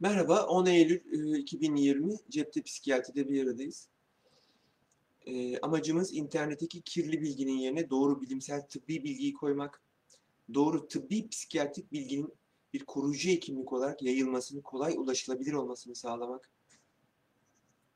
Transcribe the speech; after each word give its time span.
Merhaba, 0.00 0.46
10 0.46 0.66
Eylül 0.66 1.34
e, 1.36 1.38
2020 1.38 2.16
Cepte 2.30 2.62
Psikiyatri'de 2.62 3.28
bir 3.28 3.46
aradayız. 3.46 3.88
E, 5.26 5.58
amacımız 5.58 6.14
internetteki 6.14 6.80
kirli 6.82 7.20
bilginin 7.20 7.58
yerine 7.58 7.90
doğru 7.90 8.20
bilimsel 8.20 8.60
tıbbi 8.60 9.04
bilgiyi 9.04 9.32
koymak, 9.32 9.82
doğru 10.54 10.88
tıbbi 10.88 11.28
psikiyatrik 11.28 11.92
bilginin 11.92 12.32
bir 12.72 12.84
koruyucu 12.84 13.28
hekimlik 13.28 13.72
olarak 13.72 14.02
yayılmasını, 14.02 14.62
kolay 14.62 14.94
ulaşılabilir 14.96 15.52
olmasını 15.52 15.94
sağlamak. 15.94 16.50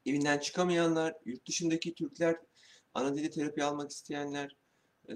Evinden 0.06 0.38
çıkamayanlar, 0.38 1.16
yurt 1.24 1.48
dışındaki 1.48 1.94
Türkler, 1.94 2.36
ana 2.94 3.16
dilde 3.16 3.30
terapi 3.30 3.64
almak 3.64 3.90
isteyenler, 3.90 4.56
e, 5.08 5.14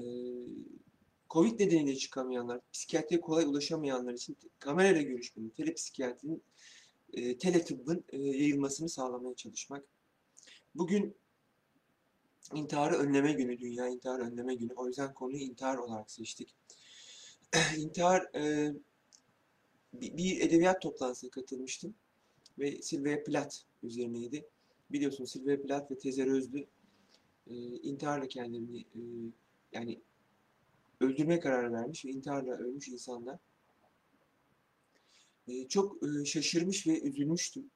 Covid 1.30 1.60
nedeniyle 1.60 1.96
çıkamayanlar, 1.96 2.60
psikiyatriye 2.72 3.20
kolay 3.20 3.44
ulaşamayanlar 3.44 4.14
için 4.14 4.36
kamerayla 4.58 5.02
görüşmenin, 5.02 5.50
telepsikiyatrinin 5.50 6.42
e, 7.12 7.38
teletıbbın 7.38 8.04
e, 8.08 8.18
yayılmasını 8.18 8.88
sağlamaya 8.88 9.34
çalışmak. 9.34 9.84
Bugün 10.74 11.16
intiharı 12.54 12.96
önleme 12.96 13.32
günü, 13.32 13.58
Dünya 13.58 13.88
İntihar 13.88 14.20
Önleme 14.20 14.54
Günü. 14.54 14.72
O 14.76 14.86
yüzden 14.86 15.14
konuyu 15.14 15.38
intihar 15.38 15.76
olarak 15.76 16.10
seçtik. 16.10 16.54
İntihar, 17.78 18.34
e, 18.34 18.72
bir, 19.92 20.16
bir 20.16 20.40
edebiyat 20.40 20.82
toplantısına 20.82 21.30
katılmıştım 21.30 21.94
ve 22.58 22.82
Sylvia 22.82 23.24
Plath 23.24 23.56
üzerineydi. 23.82 24.48
Biliyorsunuz 24.90 25.30
Sylvia 25.30 25.62
Plath 25.62 25.90
ve 25.90 25.98
Tezer 25.98 26.26
Özlü 26.26 26.66
e, 27.46 27.54
intiharla 27.82 28.28
kendilerini 28.28 28.80
e, 28.80 29.00
yani 29.72 30.00
öldürme 31.00 31.40
kararı 31.40 31.72
vermiş 31.72 32.04
ve 32.04 32.10
intiharla 32.10 32.52
ölmüş 32.52 32.88
insanlar. 32.88 33.38
E, 35.48 35.68
çok 35.68 35.96
e, 36.02 36.24
şaşırmış 36.24 36.86
ve 36.86 37.00
üzülmüştüm. 37.00 37.70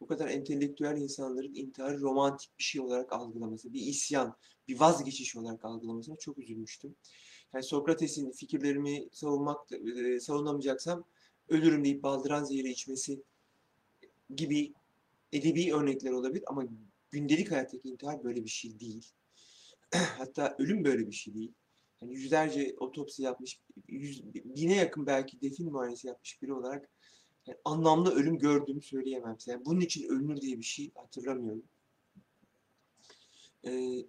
Bu 0.00 0.06
kadar 0.06 0.28
entelektüel 0.28 0.96
insanların 0.96 1.54
intiharı 1.54 2.00
romantik 2.00 2.50
bir 2.58 2.64
şey 2.64 2.80
olarak 2.80 3.12
algılaması, 3.12 3.72
bir 3.72 3.80
isyan, 3.80 4.36
bir 4.68 4.80
vazgeçiş 4.80 5.36
olarak 5.36 5.64
algılamasına 5.64 6.16
çok 6.16 6.38
üzülmüştüm. 6.38 6.96
Yani 7.54 7.64
Sokrates'in 7.64 8.30
fikirlerimi 8.30 9.08
savunmak, 9.12 9.72
e, 9.72 10.20
savunamayacaksam 10.20 11.04
ölürüm 11.48 11.84
deyip 11.84 12.02
baldıran 12.02 12.44
zehri 12.44 12.70
içmesi 12.70 13.22
gibi 14.36 14.72
edebi 15.32 15.74
örnekler 15.74 16.10
olabilir 16.10 16.44
ama 16.46 16.64
gündelik 17.10 17.50
hayattaki 17.50 17.88
intihar 17.88 18.24
böyle 18.24 18.44
bir 18.44 18.50
şey 18.50 18.80
değil. 18.80 19.06
Hatta 20.18 20.56
ölüm 20.58 20.84
böyle 20.84 21.06
bir 21.06 21.12
şey 21.12 21.34
değil. 21.34 21.52
Yani 22.02 22.14
yüzlerce 22.14 22.74
otopsi 22.78 23.22
yapmış, 23.22 23.60
yüz, 23.88 24.34
bine 24.34 24.76
yakın 24.76 25.06
belki 25.06 25.40
defin 25.40 25.72
muayenesi 25.72 26.06
yapmış 26.06 26.42
biri 26.42 26.52
olarak 26.52 26.88
yani 27.46 27.58
anlamlı 27.64 28.14
ölüm 28.14 28.38
gördüğümü 28.38 28.82
söyleyemem. 28.82 29.36
Yani 29.46 29.64
bunun 29.64 29.80
için 29.80 30.08
ölünür 30.08 30.40
diye 30.40 30.58
bir 30.58 30.64
şey 30.64 30.90
hatırlamıyorum. 30.94 31.62
Ee, 33.66 34.04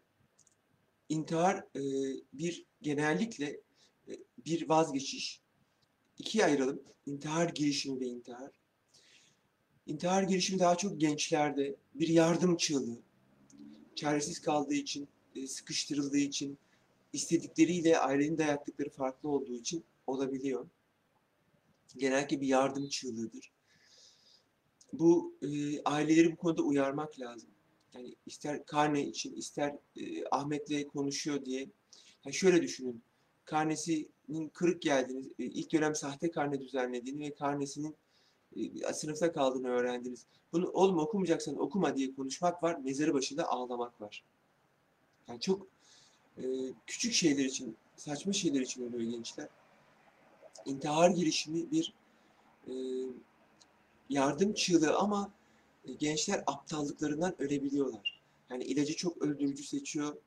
intihar 1.10 1.58
e, 1.76 1.82
bir 2.34 2.66
genellikle 2.82 3.62
e, 4.08 4.14
bir 4.46 4.70
vazgeçiş. 4.70 5.42
İkiye 6.18 6.46
ayıralım. 6.46 6.84
İntihar 7.06 7.50
girişimi 7.50 8.00
ve 8.00 8.06
intihar. 8.06 8.52
İntihar 9.86 10.24
girişimi 10.24 10.60
daha 10.60 10.78
çok 10.78 11.00
gençlerde 11.00 11.76
bir 11.96 12.08
yardım 12.08 12.58
çığlığı. 12.58 13.00
Çaresiz 13.96 14.42
kaldığı 14.42 14.74
için, 14.74 15.08
e, 15.36 15.48
sıkıştırıldığı 15.48 16.18
için, 16.18 16.58
istedikleriyle 17.14 18.00
ailenin 18.00 18.38
dayattıkları 18.38 18.90
farklı 18.90 19.30
olduğu 19.30 19.54
için 19.54 19.84
olabiliyor. 20.08 20.68
Genellikle 21.98 22.42
bir 22.42 22.48
yardım 22.48 22.88
çığlığıdır. 22.88 23.52
Bu 24.94 25.34
e, 25.42 25.84
aileleri 25.84 26.32
bu 26.32 26.36
konuda 26.36 26.62
uyarmak 26.62 27.20
lazım. 27.20 27.50
Yani 27.94 28.16
ister 28.26 28.66
karne 28.66 29.06
için, 29.06 29.36
ister 29.36 29.76
e, 29.96 30.26
Ahmet'le 30.32 30.88
konuşuyor 30.88 31.46
diye. 31.46 31.70
Yani 32.26 32.34
şöyle 32.34 32.62
düşünün. 32.62 33.02
Karnesinin 33.46 34.50
kırık 34.54 34.82
geldiğini, 34.82 35.26
e, 35.40 35.44
ilk 35.44 35.72
dönem 35.72 35.96
sahte 35.96 36.32
karne 36.32 36.62
düzenlediğini 36.62 37.20
ve 37.20 37.34
karnesinin 37.34 37.96
e, 38.56 38.94
sınıfta 38.94 39.32
kaldığını 39.32 39.68
öğrendiniz. 39.68 40.26
Bunu 40.54 40.70
oğlum 40.70 40.98
okumayacaksan 40.98 41.60
okuma 41.60 41.96
diye 41.96 42.16
konuşmak 42.16 42.64
var, 42.64 42.80
mezarı 42.80 43.14
başında 43.14 43.50
ağlamak 43.50 44.02
var. 44.02 44.24
Yani 45.28 45.40
çok 45.40 45.68
e, 46.38 46.44
küçük 46.88 47.14
şeyler 47.14 47.46
için, 47.46 47.76
saçma 47.96 48.34
şeyler 48.34 48.62
için 48.62 48.84
ölüyor 48.84 49.12
gençler. 49.12 49.48
İntihar 50.66 51.10
girişimi 51.10 51.72
bir 51.72 51.94
e, 52.68 52.74
yardım 54.10 54.54
çığlığı 54.54 54.98
ama 54.98 55.32
e, 55.86 55.94
gençler 55.94 56.44
aptallıklarından 56.48 57.42
ölebiliyorlar. 57.42 58.22
Yani 58.50 58.64
ilacı 58.64 58.96
çok 58.96 59.22
öldürücü 59.22 59.64
seçiyor 59.64 60.18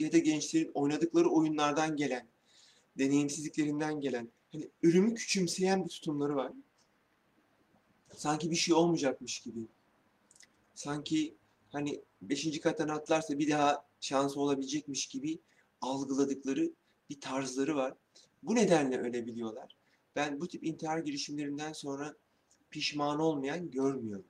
ya 0.00 0.12
da 0.12 0.18
gençlerin 0.18 0.70
oynadıkları 0.74 1.30
oyunlardan 1.30 1.96
gelen, 1.96 2.26
deneyimsizliklerinden 2.98 4.00
gelen, 4.00 4.28
hani 4.52 4.68
ölümü 4.82 5.14
küçümseyen 5.14 5.84
bir 5.84 5.88
tutumları 5.88 6.36
var. 6.36 6.52
Sanki 8.16 8.50
bir 8.50 8.56
şey 8.56 8.74
olmayacakmış 8.74 9.40
gibi. 9.40 9.60
Sanki 10.74 11.34
hani 11.72 12.00
beşinci 12.22 12.60
kattan 12.60 12.88
atlarsa 12.88 13.38
bir 13.38 13.50
daha 13.50 13.84
şansı 14.00 14.40
olabilecekmiş 14.40 15.06
gibi 15.06 15.38
algıladıkları 15.80 16.70
bir 17.10 17.20
tarzları 17.20 17.76
var. 17.76 17.94
Bu 18.48 18.54
nedenle 18.54 18.98
ölebiliyorlar. 18.98 19.76
Ben 20.16 20.40
bu 20.40 20.48
tip 20.48 20.64
intihar 20.64 20.98
girişimlerinden 20.98 21.72
sonra 21.72 22.14
pişman 22.70 23.20
olmayan 23.20 23.70
görmüyorum. 23.70 24.26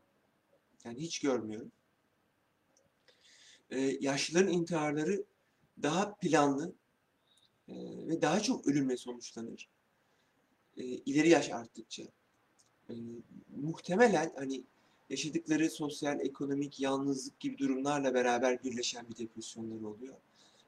Yani 0.84 0.98
hiç 0.98 1.20
görmüyorum. 1.20 1.72
Ee, 3.70 3.80
yaşlıların 4.00 4.52
intiharları 4.52 5.24
daha 5.82 6.14
planlı 6.14 6.72
e, 7.68 7.74
ve 8.08 8.22
daha 8.22 8.40
çok 8.40 8.66
ölümle 8.66 8.96
sonuçlanır. 8.96 9.68
E, 10.76 10.84
ileri 10.84 11.28
yaş 11.28 11.50
arttıkça. 11.50 12.02
E, 12.90 12.94
muhtemelen 13.56 14.32
hani 14.36 14.62
yaşadıkları 15.10 15.70
sosyal, 15.70 16.20
ekonomik, 16.20 16.80
yalnızlık 16.80 17.40
gibi 17.40 17.58
durumlarla 17.58 18.14
beraber 18.14 18.64
birleşen 18.64 19.08
bir 19.10 19.16
depresyonları 19.16 19.88
oluyor. 19.88 20.14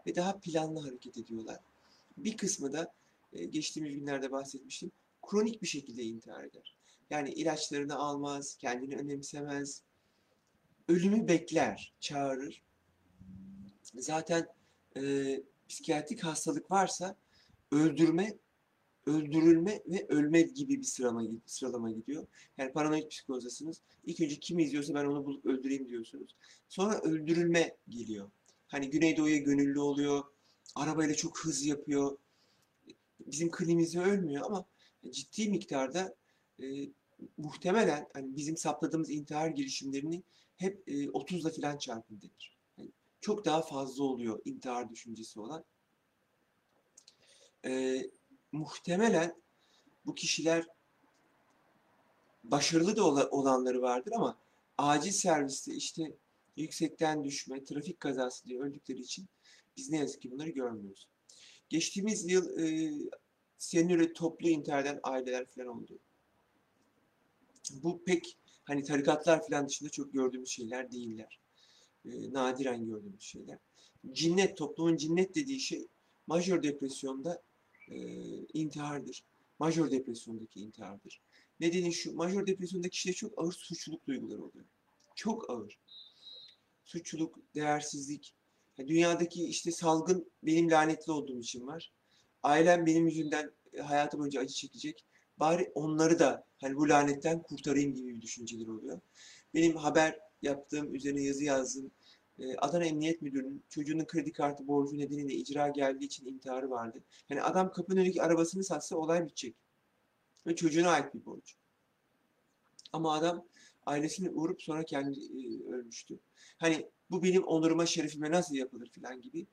Ve 0.06 0.16
daha 0.16 0.39
planlı 0.39 0.81
hareket 0.81 1.16
ediyorlar. 1.16 1.60
Bir 2.16 2.37
kısmı 2.37 2.72
da 2.72 3.00
geçtiğimiz 3.33 3.95
günlerde 3.95 4.31
bahsetmiştim. 4.31 4.93
Kronik 5.31 5.63
bir 5.63 5.67
şekilde 5.67 6.03
intihar 6.03 6.45
eder. 6.45 6.77
Yani 7.11 7.33
ilaçlarını 7.33 7.97
almaz, 7.97 8.57
kendini 8.57 8.97
önemsemez. 8.97 9.83
Ölümü 10.89 11.29
bekler, 11.29 11.95
çağırır. 12.01 12.63
Zaten 13.83 14.47
e, 14.97 15.35
psikiyatrik 15.69 16.25
hastalık 16.25 16.71
varsa 16.71 17.17
öldürme, 17.73 18.39
öldürülme 19.07 19.83
ve 19.87 20.07
ölme 20.09 20.43
gibi 20.43 20.79
bir 20.79 20.85
sıralama, 20.85 21.23
sıralama 21.47 21.91
gidiyor. 21.91 22.27
Yani 22.59 22.73
paranoid 22.73 23.09
psikozdasınız. 23.09 23.83
İlk 24.05 24.21
önce 24.21 24.37
kim 24.37 24.59
izliyorsa 24.59 24.95
ben 24.95 25.05
onu 25.05 25.25
bulup 25.25 25.47
öldüreyim 25.47 25.89
diyorsunuz. 25.89 26.37
Sonra 26.69 27.01
öldürülme 27.01 27.77
geliyor. 27.89 28.31
Hani 28.69 28.91
Güneydoğu'ya 28.91 29.37
gönüllü 29.37 29.81
oluyor. 29.81 30.25
Arabayla 30.75 31.15
çok 31.15 31.39
hız 31.39 31.67
yapıyor. 31.67 32.19
Bizim 33.31 33.51
klimimizde 33.51 34.01
ölmüyor 34.01 34.47
ama 34.47 34.65
ciddi 35.11 35.49
miktarda 35.49 36.17
e, 36.63 36.65
muhtemelen 37.37 38.09
hani 38.13 38.37
bizim 38.37 38.57
sapladığımız 38.57 39.11
intihar 39.11 39.49
girişimlerini 39.49 40.23
hep 40.57 40.89
e, 40.89 40.93
30'la 40.93 41.51
filan 41.51 41.79
çarpın 41.79 42.21
denir. 42.21 42.59
Yani 42.79 42.91
çok 43.21 43.45
daha 43.45 43.63
fazla 43.63 44.05
oluyor 44.05 44.41
intihar 44.45 44.91
düşüncesi 44.91 45.41
olan. 45.41 45.65
E, 47.65 48.03
muhtemelen 48.53 49.43
bu 50.07 50.15
kişiler 50.15 50.67
başarılı 52.45 52.97
da 52.97 53.31
olanları 53.31 53.83
vardır 53.83 54.13
ama 54.16 54.39
acil 54.78 55.13
serviste 55.13 55.75
işte 55.75 56.16
yüksekten 56.57 57.25
düşme, 57.25 57.65
trafik 57.65 58.01
kazası 58.01 58.45
diye 58.45 58.60
öldükleri 58.60 59.01
için 59.01 59.28
biz 59.77 59.91
ne 59.91 59.99
yazık 59.99 60.22
ki 60.22 60.31
bunları 60.31 60.51
görmüyoruz. 60.51 61.09
Geçtiğimiz 61.69 62.31
yıl 62.31 62.59
e, 62.59 62.93
senüre 63.60 64.12
toplu 64.12 64.48
intihar 64.48 64.83
eden 64.83 65.01
aileler 65.03 65.47
falan 65.47 65.68
oldu. 65.68 65.98
Bu 67.72 68.04
pek 68.04 68.36
hani 68.65 68.83
tarikatlar 68.83 69.47
falan 69.48 69.68
dışında 69.68 69.91
çok 69.91 70.12
gördüğümüz 70.12 70.48
şeyler 70.48 70.92
değiller. 70.92 71.41
E, 72.04 72.33
nadiren 72.33 72.86
gördüğümüz 72.86 73.22
şeyler. 73.22 73.59
Cinnet, 74.12 74.57
toplumun 74.57 74.97
cinnet 74.97 75.34
dediği 75.34 75.60
şey 75.60 75.86
majör 76.27 76.62
depresyonda 76.62 77.42
e, 77.89 77.97
intihardır. 78.54 79.24
Majör 79.59 79.91
depresyondaki 79.91 80.60
intihardır. 80.60 81.21
Nedeni 81.60 81.92
şu, 81.92 82.15
majör 82.16 82.47
depresyondaki 82.47 82.92
kişide 82.92 83.13
çok 83.13 83.39
ağır 83.39 83.53
suçluluk 83.53 84.06
duyguları 84.06 84.42
oluyor. 84.42 84.65
Çok 85.15 85.51
ağır. 85.51 85.78
Suçluluk, 86.84 87.39
değersizlik. 87.54 88.34
Dünyadaki 88.78 89.45
işte 89.45 89.71
salgın 89.71 90.30
benim 90.42 90.71
lanetli 90.71 91.13
olduğum 91.13 91.41
için 91.41 91.66
var. 91.66 91.92
Ailem 92.42 92.87
benim 92.87 93.07
yüzümden 93.07 93.51
hayatı 93.83 94.19
boyunca 94.19 94.41
acı 94.41 94.54
çekecek. 94.54 95.04
bari 95.39 95.72
onları 95.75 96.19
da 96.19 96.45
hani 96.60 96.77
bu 96.77 96.89
lanetten 96.89 97.42
kurtarayım 97.42 97.95
gibi 97.95 98.15
bir 98.15 98.22
düşünceler 98.22 98.66
oluyor. 98.66 99.01
Benim 99.54 99.77
haber 99.77 100.19
yaptığım, 100.42 100.95
üzerine 100.95 101.22
yazı 101.22 101.45
yazdığım 101.45 101.91
e, 102.39 102.57
Adana 102.57 102.84
Emniyet 102.84 103.22
Müdürü'nün 103.22 103.65
çocuğunun 103.69 104.04
kredi 104.04 104.33
kartı 104.33 104.69
borcu 104.69 104.98
nedeniyle 104.98 105.34
icra 105.34 105.69
geldiği 105.69 106.04
için 106.04 106.27
intiharı 106.27 106.71
vardı. 106.71 107.03
Yani 107.28 107.42
adam 107.42 107.72
kapının 107.72 107.97
önündeki 107.97 108.22
arabasını 108.22 108.65
satsa 108.65 108.97
olay 108.97 109.25
bitecek. 109.25 109.57
Ve 110.47 110.57
çocuğuna 110.57 110.91
ait 110.91 111.15
bir 111.15 111.25
borç. 111.25 111.57
Ama 112.92 113.15
adam 113.15 113.47
ailesini 113.87 114.31
vurup 114.31 114.63
sonra 114.63 114.84
kendi 114.84 115.19
e, 115.21 115.65
ölmüştü. 115.72 116.19
Hani 116.59 116.87
bu 117.10 117.22
benim 117.22 117.45
onuruma, 117.45 117.87
şerefime 117.87 118.31
nasıl 118.31 118.54
yapılır 118.54 118.91
filan 118.91 119.21
gibi. 119.21 119.47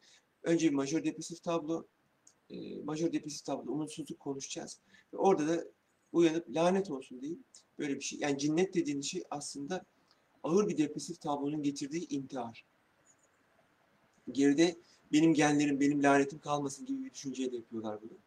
Önce 0.44 0.70
bir 0.70 0.76
majör 0.76 1.04
depresif 1.04 1.44
tablo, 1.44 1.88
e, 2.50 2.82
majör 2.84 3.14
depresif 3.14 3.46
tablo, 3.46 3.72
umutsuzluk 3.72 4.20
konuşacağız. 4.20 4.80
Ve 5.14 5.18
orada 5.18 5.48
da 5.48 5.64
uyanıp 6.12 6.50
lanet 6.50 6.92
olsun 6.92 7.22
deyip 7.22 7.40
böyle 7.80 7.96
bir 7.96 8.02
şey. 8.02 8.20
Yani 8.20 8.38
cinnet 8.38 8.74
dediğin 8.74 9.02
şey 9.02 9.24
aslında 9.30 9.86
ağır 10.44 10.68
bir 10.68 10.78
depresif 10.78 11.22
tablonun 11.22 11.64
getirdiği 11.64 12.08
intihar. 12.08 12.66
Geride 14.32 14.78
benim 15.12 15.34
genlerim, 15.34 15.80
benim 15.80 16.04
lanetim 16.04 16.40
kalmasın 16.40 16.86
gibi 16.86 17.04
bir 17.04 17.14
düşünceyle 17.14 17.56
yapıyorlar 17.56 18.02
bunu. 18.02 18.18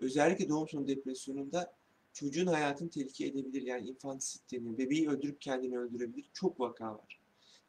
Özellikle 0.00 0.48
doğum 0.48 0.68
sonu 0.68 0.86
depresyonunda 0.86 1.74
çocuğun 2.12 2.46
hayatını 2.46 2.90
tehlikeye 2.90 3.30
edebilir. 3.30 3.62
Yani 3.62 3.88
infantisit. 3.88 4.52
Bebeği 4.52 5.08
öldürüp 5.08 5.40
kendini 5.40 5.78
öldürebilir. 5.78 6.30
Çok 6.32 6.60
vaka 6.60 6.94
var. 6.94 7.20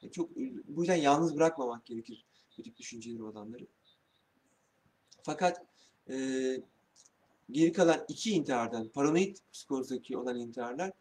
Yani 0.02 0.12
çok 0.12 0.36
bu 0.68 0.82
yüzden 0.82 0.96
yalnız 0.96 1.36
bırakmamak 1.36 1.86
gerekir 1.86 2.26
bu 2.58 2.64
düşünceleri 2.78 3.24
olanları. 3.24 3.68
Fakat 5.24 5.66
e, 6.10 6.16
geri 7.52 7.74
kalan 7.74 8.06
iki 8.08 8.32
intihardan, 8.32 8.90
paranoid 8.90 9.38
psikozdaki 9.54 10.18
olan 10.18 10.40
intiharlar 10.40 10.92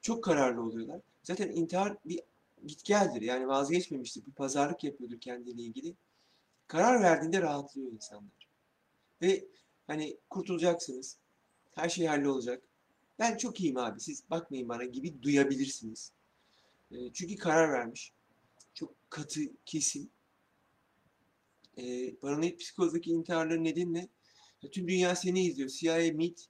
çok 0.00 0.24
kararlı 0.24 0.62
oluyorlar. 0.62 1.00
Zaten 1.22 1.50
intihar 1.50 1.96
bir 2.04 2.20
git 2.66 2.84
geldir. 2.84 3.22
Yani 3.22 3.48
vazgeçmemiştir. 3.48 4.26
Bir 4.26 4.32
pazarlık 4.32 4.84
yapıyordur 4.84 5.20
kendiyle 5.20 5.62
ilgili. 5.62 5.94
Karar 6.66 7.02
verdiğinde 7.02 7.42
rahatlıyor 7.42 7.92
insanlar. 7.92 8.48
Ve 9.22 9.44
hani 9.86 10.16
kurtulacaksınız. 10.30 11.16
Her 11.74 11.88
şey 11.88 12.06
hallolacak. 12.06 12.62
Ben 13.18 13.36
çok 13.36 13.60
iyiyim 13.60 13.76
abi 13.76 14.00
siz 14.00 14.22
bakmayın 14.30 14.68
bana 14.68 14.84
gibi 14.84 15.22
duyabilirsiniz. 15.22 16.12
E, 16.90 17.12
çünkü 17.12 17.36
karar 17.36 17.72
vermiş. 17.72 18.12
Çok 18.74 19.10
katı, 19.10 19.40
kesin. 19.66 20.10
E, 21.76 22.14
paranoid 22.14 22.58
psikozdaki 22.58 23.10
intiharların 23.10 23.64
nedeni 23.64 23.94
ne? 23.94 24.08
Tüm 24.66 24.88
dünya 24.88 25.16
seni 25.16 25.46
izliyor. 25.46 25.68
CIA, 25.68 26.12
MIT, 26.12 26.46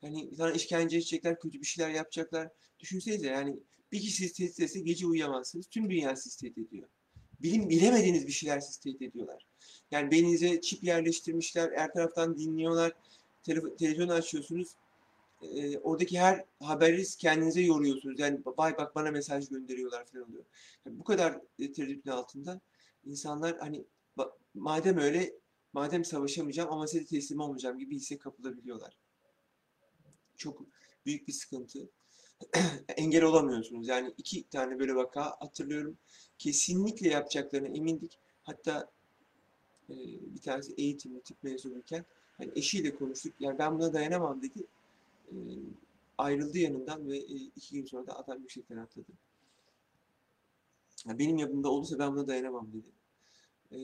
hani 0.00 0.36
sana 0.36 0.52
işkence 0.52 0.96
edecekler, 0.96 1.38
kötü 1.38 1.60
bir 1.60 1.66
şeyler 1.66 1.90
yapacaklar. 1.90 2.48
Düşünsenize 2.80 3.26
yani 3.26 3.56
bir 3.92 4.00
kişi 4.00 4.12
sizi 4.12 4.32
tehdit 4.32 4.60
etse 4.60 4.80
gece 4.80 5.06
uyuyamazsınız. 5.06 5.66
Tüm 5.66 5.90
dünya 5.90 6.16
sizi 6.16 6.40
tehdit 6.40 6.68
ediyor. 6.68 6.88
Bilim, 7.42 7.68
bilemediğiniz 7.68 8.26
bir 8.26 8.32
şeyler 8.32 8.60
sizi 8.60 8.80
tehdit 8.80 9.02
ediyorlar. 9.02 9.46
Yani 9.90 10.10
beyninize 10.10 10.60
çip 10.60 10.84
yerleştirmişler, 10.84 11.72
her 11.76 11.92
taraftan 11.92 12.38
dinliyorlar. 12.38 12.92
Telefon, 13.42 13.76
televizyonu 13.76 14.12
açıyorsunuz. 14.12 14.68
E, 15.42 15.78
oradaki 15.78 16.20
her 16.20 16.44
haberi 16.60 17.04
kendinize 17.18 17.60
yoruyorsunuz. 17.60 18.20
Yani 18.20 18.44
bay 18.44 18.76
bak 18.78 18.94
bana 18.94 19.10
mesaj 19.10 19.48
gönderiyorlar 19.48 20.04
falan 20.04 20.28
oluyor. 20.28 20.44
Yani 20.86 20.98
bu 20.98 21.04
kadar 21.04 21.40
e, 21.58 21.72
tereddütün 21.72 22.10
altında 22.10 22.60
insanlar 23.06 23.58
hani 23.58 23.84
madem 24.54 24.98
öyle, 24.98 25.32
madem 25.74 26.04
savaşamayacağım 26.04 26.72
ama 26.72 26.86
size 26.86 27.04
teslim 27.04 27.40
olmayacağım 27.40 27.78
gibi 27.78 27.96
hisse 27.96 28.18
kapılabiliyorlar. 28.18 28.96
Çok 30.36 30.62
büyük 31.06 31.28
bir 31.28 31.32
sıkıntı. 31.32 31.88
Engel 32.96 33.22
olamıyorsunuz. 33.22 33.88
Yani 33.88 34.14
iki 34.18 34.48
tane 34.48 34.78
böyle 34.78 34.94
vaka 34.94 35.36
hatırlıyorum. 35.40 35.98
Kesinlikle 36.38 37.08
yapacaklarına 37.08 37.68
emindik. 37.68 38.18
Hatta 38.42 38.90
e, 39.90 39.94
bir 40.34 40.40
tanesi 40.40 40.74
eğitimli 40.76 41.20
tıp 41.20 41.42
mezunuyken 41.42 42.04
hani 42.38 42.52
eşiyle 42.56 42.94
konuştuk. 42.96 43.34
Yani 43.40 43.58
ben 43.58 43.78
buna 43.78 43.92
dayanamam 43.92 44.42
dedi. 44.42 44.66
E, 45.30 45.36
ayrıldı 46.18 46.58
yanından 46.58 47.08
ve 47.08 47.18
e, 47.18 47.34
iki 47.56 47.74
gün 47.74 47.84
sonra 47.84 48.06
da 48.06 48.18
adam 48.18 48.40
yüksekten 48.40 48.76
atladı. 48.76 49.12
Yani 51.06 51.18
benim 51.18 51.38
yapımda 51.38 51.68
olursa 51.68 51.98
ben 51.98 52.12
buna 52.12 52.26
dayanamam 52.26 52.68
dedi. 52.72 52.88
E, 53.72 53.78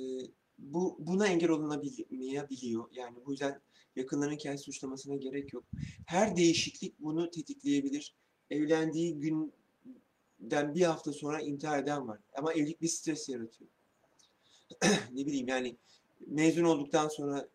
bu 0.61 0.97
buna 0.99 1.27
engel 1.27 1.51
olunamayabiliyor. 1.51 2.89
Yani 2.93 3.17
bu 3.27 3.31
yüzden 3.31 3.61
yakınların 3.97 4.37
kendi 4.37 4.59
suçlamasına 4.59 5.17
gerek 5.17 5.53
yok. 5.53 5.65
Her 6.07 6.37
değişiklik 6.37 7.01
bunu 7.01 7.31
tetikleyebilir. 7.31 8.15
Evlendiği 8.51 9.21
günden 9.21 10.75
bir 10.75 10.83
hafta 10.83 11.13
sonra 11.13 11.41
intihar 11.41 11.83
eden 11.83 12.09
var. 12.09 12.21
Ama 12.35 12.53
evlilik 12.53 12.83
bir 12.83 12.89
stres 12.89 13.29
yaratıyor. 13.29 13.71
ne 15.13 15.27
bileyim 15.27 15.49
yani 15.49 15.77
mezun 16.27 16.65
olduktan 16.65 17.09
sonra 17.09 17.49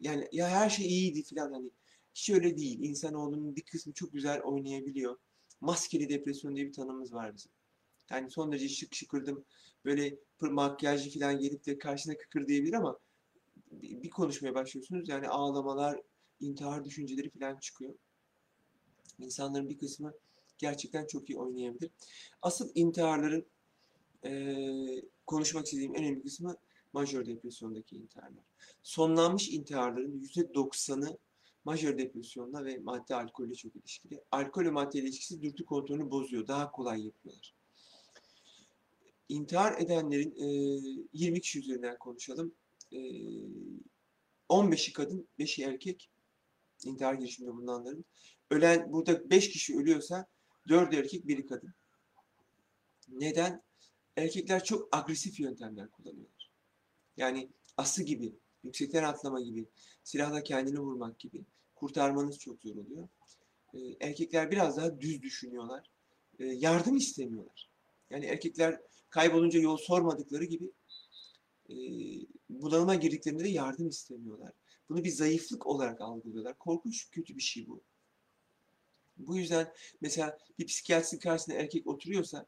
yani 0.00 0.28
ya 0.32 0.48
her 0.48 0.70
şey 0.70 0.86
iyiydi 0.86 1.22
falan 1.22 1.52
hani 1.52 1.70
hiç 2.14 2.30
öyle 2.30 2.56
değil. 2.56 2.78
İnsanoğlunun 2.80 3.56
bir 3.56 3.62
kısmı 3.62 3.92
çok 3.92 4.12
güzel 4.12 4.40
oynayabiliyor. 4.42 5.16
Maskeli 5.60 6.08
depresyon 6.08 6.56
diye 6.56 6.66
bir 6.66 6.72
tanımımız 6.72 7.14
var 7.14 7.34
bizim. 7.34 7.52
Yani 8.10 8.30
son 8.30 8.52
derece 8.52 8.68
şık 8.68 8.94
şıkırdım 8.94 9.44
böyle 9.84 10.18
makyajlı 10.40 11.20
falan 11.20 11.38
gelip 11.38 11.66
de 11.66 11.78
karşına 11.78 12.16
kıkır 12.16 12.48
diyebilir 12.48 12.72
ama 12.72 12.98
bir 13.72 14.10
konuşmaya 14.10 14.54
başlıyorsunuz 14.54 15.08
yani 15.08 15.28
ağlamalar, 15.28 16.00
intihar 16.40 16.84
düşünceleri 16.84 17.30
falan 17.30 17.56
çıkıyor. 17.56 17.94
İnsanların 19.18 19.68
bir 19.68 19.78
kısmı 19.78 20.12
gerçekten 20.58 21.06
çok 21.06 21.30
iyi 21.30 21.38
oynayabilir. 21.38 21.90
Asıl 22.42 22.70
intiharların 22.74 23.46
e, 24.24 24.56
konuşmak 25.26 25.64
istediğim 25.64 25.94
en 25.94 26.04
önemli 26.04 26.22
kısmı 26.22 26.56
majör 26.92 27.26
depresyondaki 27.26 27.96
intiharlar. 27.96 28.44
Sonlanmış 28.82 29.48
intiharların 29.48 30.20
%90'ı 30.20 31.18
majör 31.64 31.98
depresyonla 31.98 32.64
ve 32.64 32.78
madde 32.78 33.14
alkolle 33.14 33.54
çok 33.54 33.76
ilişkili. 33.76 34.20
Alkol 34.30 34.64
ve 34.64 34.70
madde 34.70 34.98
ilişkisi 34.98 35.42
dürtü 35.42 35.64
kontrolünü 35.64 36.10
bozuyor. 36.10 36.46
Daha 36.46 36.70
kolay 36.70 37.04
yapıyorlar. 37.04 37.54
İntihar 39.32 39.80
edenlerin 39.80 40.34
e, 40.36 40.46
20 41.12 41.40
kişi 41.40 41.58
üzerinden 41.58 41.98
konuşalım. 41.98 42.54
E, 42.92 42.98
15'i 44.48 44.92
kadın, 44.92 45.28
5'i 45.38 45.64
erkek 45.64 46.10
intihar 46.84 47.14
girişiminde 47.14 47.52
bulunanların. 47.54 48.04
Ölen, 48.50 48.92
burada 48.92 49.30
5 49.30 49.50
kişi 49.50 49.78
ölüyorsa 49.78 50.26
4'ü 50.68 50.96
erkek, 50.96 51.24
1'i 51.24 51.46
kadın. 51.46 51.74
Neden? 53.08 53.62
Erkekler 54.16 54.64
çok 54.64 54.96
agresif 54.96 55.40
yöntemler 55.40 55.90
kullanıyorlar. 55.90 56.50
Yani 57.16 57.48
ası 57.76 58.02
gibi, 58.02 58.34
yüksekten 58.64 59.02
atlama 59.02 59.40
gibi, 59.40 59.66
silahla 60.04 60.42
kendini 60.42 60.78
vurmak 60.78 61.18
gibi 61.18 61.44
kurtarmanız 61.74 62.38
çok 62.38 62.62
zor 62.62 62.76
oluyor. 62.76 63.08
Ee, 63.74 63.78
erkekler 64.00 64.50
biraz 64.50 64.76
daha 64.76 65.00
düz 65.00 65.22
düşünüyorlar. 65.22 65.90
Ee, 66.38 66.44
yardım 66.44 66.96
istemiyorlar. 66.96 67.70
Yani 68.10 68.24
erkekler 68.24 68.80
kaybolunca 69.12 69.60
yol 69.60 69.76
sormadıkları 69.76 70.44
gibi 70.44 70.72
e, 71.70 71.74
bunalıma 72.50 72.94
girdiklerinde 72.94 73.44
de 73.44 73.48
yardım 73.48 73.88
istemiyorlar. 73.88 74.52
Bunu 74.88 75.04
bir 75.04 75.10
zayıflık 75.10 75.66
olarak 75.66 76.00
algılıyorlar. 76.00 76.58
Korkunç 76.58 77.10
kötü 77.10 77.36
bir 77.36 77.42
şey 77.42 77.68
bu. 77.68 77.82
Bu 79.16 79.36
yüzden 79.36 79.72
mesela 80.00 80.38
bir 80.58 80.66
psikiyatristin 80.66 81.18
karşısında 81.18 81.56
erkek 81.56 81.86
oturuyorsa 81.86 82.46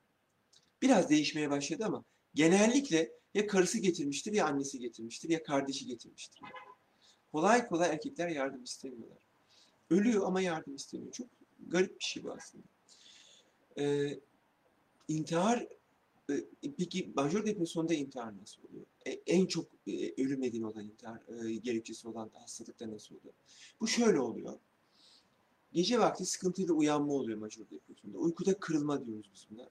biraz 0.83 1.11
değişmeye 1.11 1.51
başladı 1.51 1.85
ama 1.85 2.05
genellikle 2.35 3.13
ya 3.35 3.47
karısı 3.47 3.79
getirmiştir 3.79 4.33
ya 4.33 4.47
annesi 4.47 4.79
getirmiştir 4.79 5.29
ya 5.29 5.43
kardeşi 5.43 5.87
getirmiştir. 5.87 6.41
Kolay 7.33 7.67
kolay 7.67 7.91
erkekler 7.91 8.29
yardım 8.29 8.63
istemiyorlar. 8.63 9.19
Ölüyor 9.91 10.27
ama 10.27 10.41
yardım 10.41 10.75
istemiyor. 10.75 11.13
Çok 11.13 11.27
garip 11.67 12.01
bir 12.01 12.05
şey 12.05 12.25
bu 12.25 12.33
aslında. 12.33 12.65
Ee, 13.79 14.21
intihar 15.09 15.69
peki 16.79 17.13
majör 17.17 17.47
depresyonda 17.47 17.95
intihar 17.95 18.39
nasıl 18.39 18.63
oluyor? 18.69 18.87
E, 19.07 19.11
en 19.11 19.47
çok 19.47 19.67
e, 19.87 20.23
ölüm 20.23 20.41
nedeni 20.41 20.67
olan 20.67 20.85
intihar 20.85 21.47
e, 21.47 21.55
gerekçesi 21.55 22.09
olan 22.09 22.31
hastalıkta 22.35 22.91
nasıl 22.91 23.15
oluyor? 23.15 23.35
Bu 23.81 23.87
şöyle 23.87 24.21
oluyor. 24.21 24.59
Gece 25.73 25.99
vakti 25.99 26.27
sıkıntıyla 26.27 26.75
uyanma 26.75 27.13
oluyor 27.13 27.39
majör 27.39 27.65
depresyonda. 27.71 28.19
Uykuda 28.19 28.59
kırılma 28.59 29.07
diyoruz 29.07 29.31
biz 29.35 29.47
buna. 29.51 29.71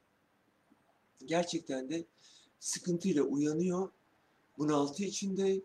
Gerçekten 1.25 1.89
de 1.89 2.05
sıkıntıyla 2.59 3.23
uyanıyor. 3.23 3.89
Bunaltı 4.57 5.03
içinde, 5.03 5.61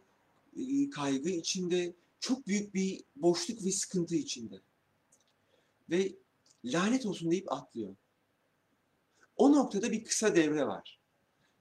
e, 0.56 0.90
kaygı 0.90 1.30
içinde, 1.30 1.94
çok 2.20 2.46
büyük 2.46 2.74
bir 2.74 3.04
boşluk 3.16 3.64
ve 3.64 3.72
sıkıntı 3.72 4.14
içinde. 4.14 4.60
Ve 5.90 6.12
lanet 6.64 7.06
olsun 7.06 7.30
deyip 7.30 7.52
atlıyor. 7.52 7.96
O 9.38 9.52
noktada 9.52 9.92
bir 9.92 10.04
kısa 10.04 10.36
devre 10.36 10.66
var. 10.66 11.00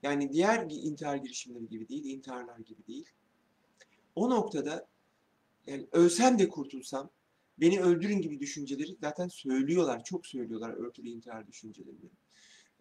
Yani 0.04 0.34
diğer 0.34 0.68
intihar 0.70 1.16
girişimleri 1.16 1.68
gibi 1.68 1.90
değil, 1.90 2.06
intiharlar 2.06 2.60
gibi 2.60 2.88
değil. 2.88 3.10
O 4.16 4.30
noktada 4.30 4.88
yani 5.68 5.88
ölsem 5.92 6.40
de 6.40 6.50
kurtulsam, 6.50 7.10
beni 7.58 7.82
öldürün 7.82 8.22
gibi 8.22 8.40
düşünceleri 8.40 8.98
zaten 9.02 9.28
söylüyorlar, 9.28 10.04
çok 10.04 10.28
söylüyorlar 10.28 10.70
örtülü 10.70 11.10
intihar 11.10 11.48
düşüncelerini. 11.48 12.10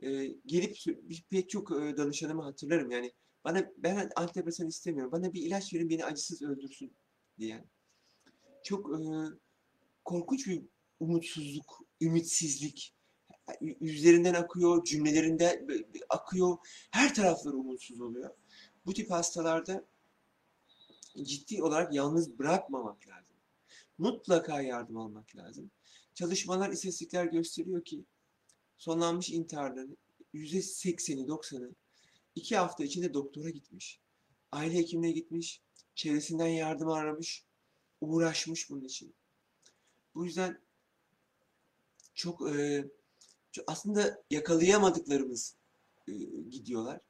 Ee, 0.02 0.36
gelip 0.46 0.76
pek 1.30 1.50
çok 1.50 1.70
e, 1.70 1.96
danışanımı 1.96 2.42
hatırlarım 2.42 2.90
yani 2.90 3.12
bana 3.44 3.70
ben 3.78 4.10
antidepresan 4.16 4.66
istemiyorum, 4.66 5.12
bana 5.12 5.32
bir 5.32 5.42
ilaç 5.42 5.74
verin 5.74 5.90
beni 5.90 6.04
acısız 6.04 6.42
öldürsün 6.42 6.92
diyen. 7.38 7.64
Çok 8.62 8.90
e, 8.90 9.00
korkunç 10.04 10.46
bir 10.46 10.62
umutsuzluk, 11.00 11.84
ümitsizlik 12.00 12.95
yüzlerinden 13.80 14.34
akıyor, 14.34 14.84
cümlelerinde 14.84 15.66
akıyor, 16.08 16.56
her 16.90 17.14
tarafları 17.14 17.56
umutsuz 17.56 18.00
oluyor. 18.00 18.30
Bu 18.86 18.94
tip 18.94 19.10
hastalarda 19.10 19.84
ciddi 21.22 21.62
olarak 21.62 21.94
yalnız 21.94 22.38
bırakmamak 22.38 23.08
lazım. 23.08 23.36
Mutlaka 23.98 24.60
yardım 24.60 24.96
almak 24.96 25.36
lazım. 25.36 25.70
Çalışmalar, 26.14 26.70
istatistikler 26.70 27.24
gösteriyor 27.24 27.84
ki 27.84 28.04
sonlanmış 28.78 29.30
intiharların 29.30 29.96
%80'i, 30.34 31.26
90'ı 31.26 31.74
iki 32.34 32.56
hafta 32.56 32.84
içinde 32.84 33.14
doktora 33.14 33.50
gitmiş. 33.50 34.00
Aile 34.52 34.74
hekimine 34.74 35.12
gitmiş, 35.12 35.62
çevresinden 35.94 36.46
yardım 36.46 36.88
aramış, 36.88 37.44
uğraşmış 38.00 38.70
bunun 38.70 38.84
için. 38.84 39.14
Bu 40.14 40.24
yüzden 40.24 40.60
çok 42.14 42.50
e, 42.50 42.84
aslında 43.66 44.22
yakalayamadıklarımız 44.30 45.56
e, 46.08 46.12
gidiyorlar. 46.50 47.00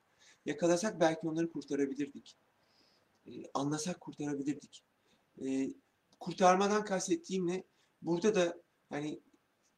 Yakalasak 0.47 1.01
belki 1.01 1.21
onları 1.27 1.51
kurtarabilirdik. 1.51 2.37
E, 3.27 3.31
anlasak 3.55 4.01
kurtarabilirdik. 4.01 4.85
E, 5.45 5.71
kurtarmadan 6.21 6.85
kastettiğim 6.85 7.47
ne? 7.47 7.65
Burada 8.03 8.35
da 8.35 8.57
hani 8.89 9.21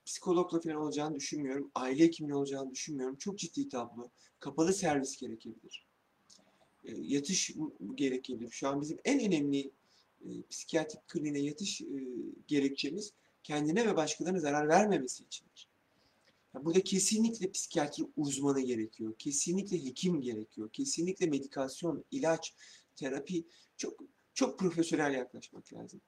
psikologla 0.05 0.61
falan 0.61 0.77
olacağını 0.77 1.17
düşünmüyorum. 1.17 1.71
Aile 1.75 2.05
hekimliği 2.05 2.35
olacağını 2.35 2.71
düşünmüyorum. 2.71 3.17
Çok 3.17 3.39
ciddi 3.39 3.69
tablo. 3.69 4.11
Kapalı 4.41 4.73
servis 4.73 5.17
gerekebilir. 5.17 5.87
E, 6.85 6.93
yatış 6.97 7.53
gerekebilir. 7.95 8.51
Şu 8.51 8.69
an 8.69 8.81
bizim 8.81 8.99
en 9.05 9.21
önemli 9.21 9.71
e, 10.25 10.29
psikiyatrik 10.51 11.09
kliniğe 11.09 11.45
yatış 11.45 11.81
e, 11.81 11.87
gerekçemiz 12.47 13.13
kendine 13.43 13.87
ve 13.87 13.97
başkalarına 13.97 14.41
zarar 14.41 14.69
vermemesi 14.69 15.25
içindir. 15.25 15.68
Burada 16.55 16.81
kesinlikle 16.81 17.53
psikiyatri 17.53 18.05
uzmanı 18.17 18.61
gerekiyor. 18.61 19.15
Kesinlikle 19.19 19.85
hekim 19.85 20.21
gerekiyor. 20.21 20.71
Kesinlikle 20.73 21.27
medikasyon, 21.27 22.05
ilaç, 22.11 22.55
terapi 22.97 23.47
çok 23.77 24.01
çok 24.35 24.59
profesyonel 24.59 25.15
yaklaşmak 25.15 25.73
lazım. 25.73 26.01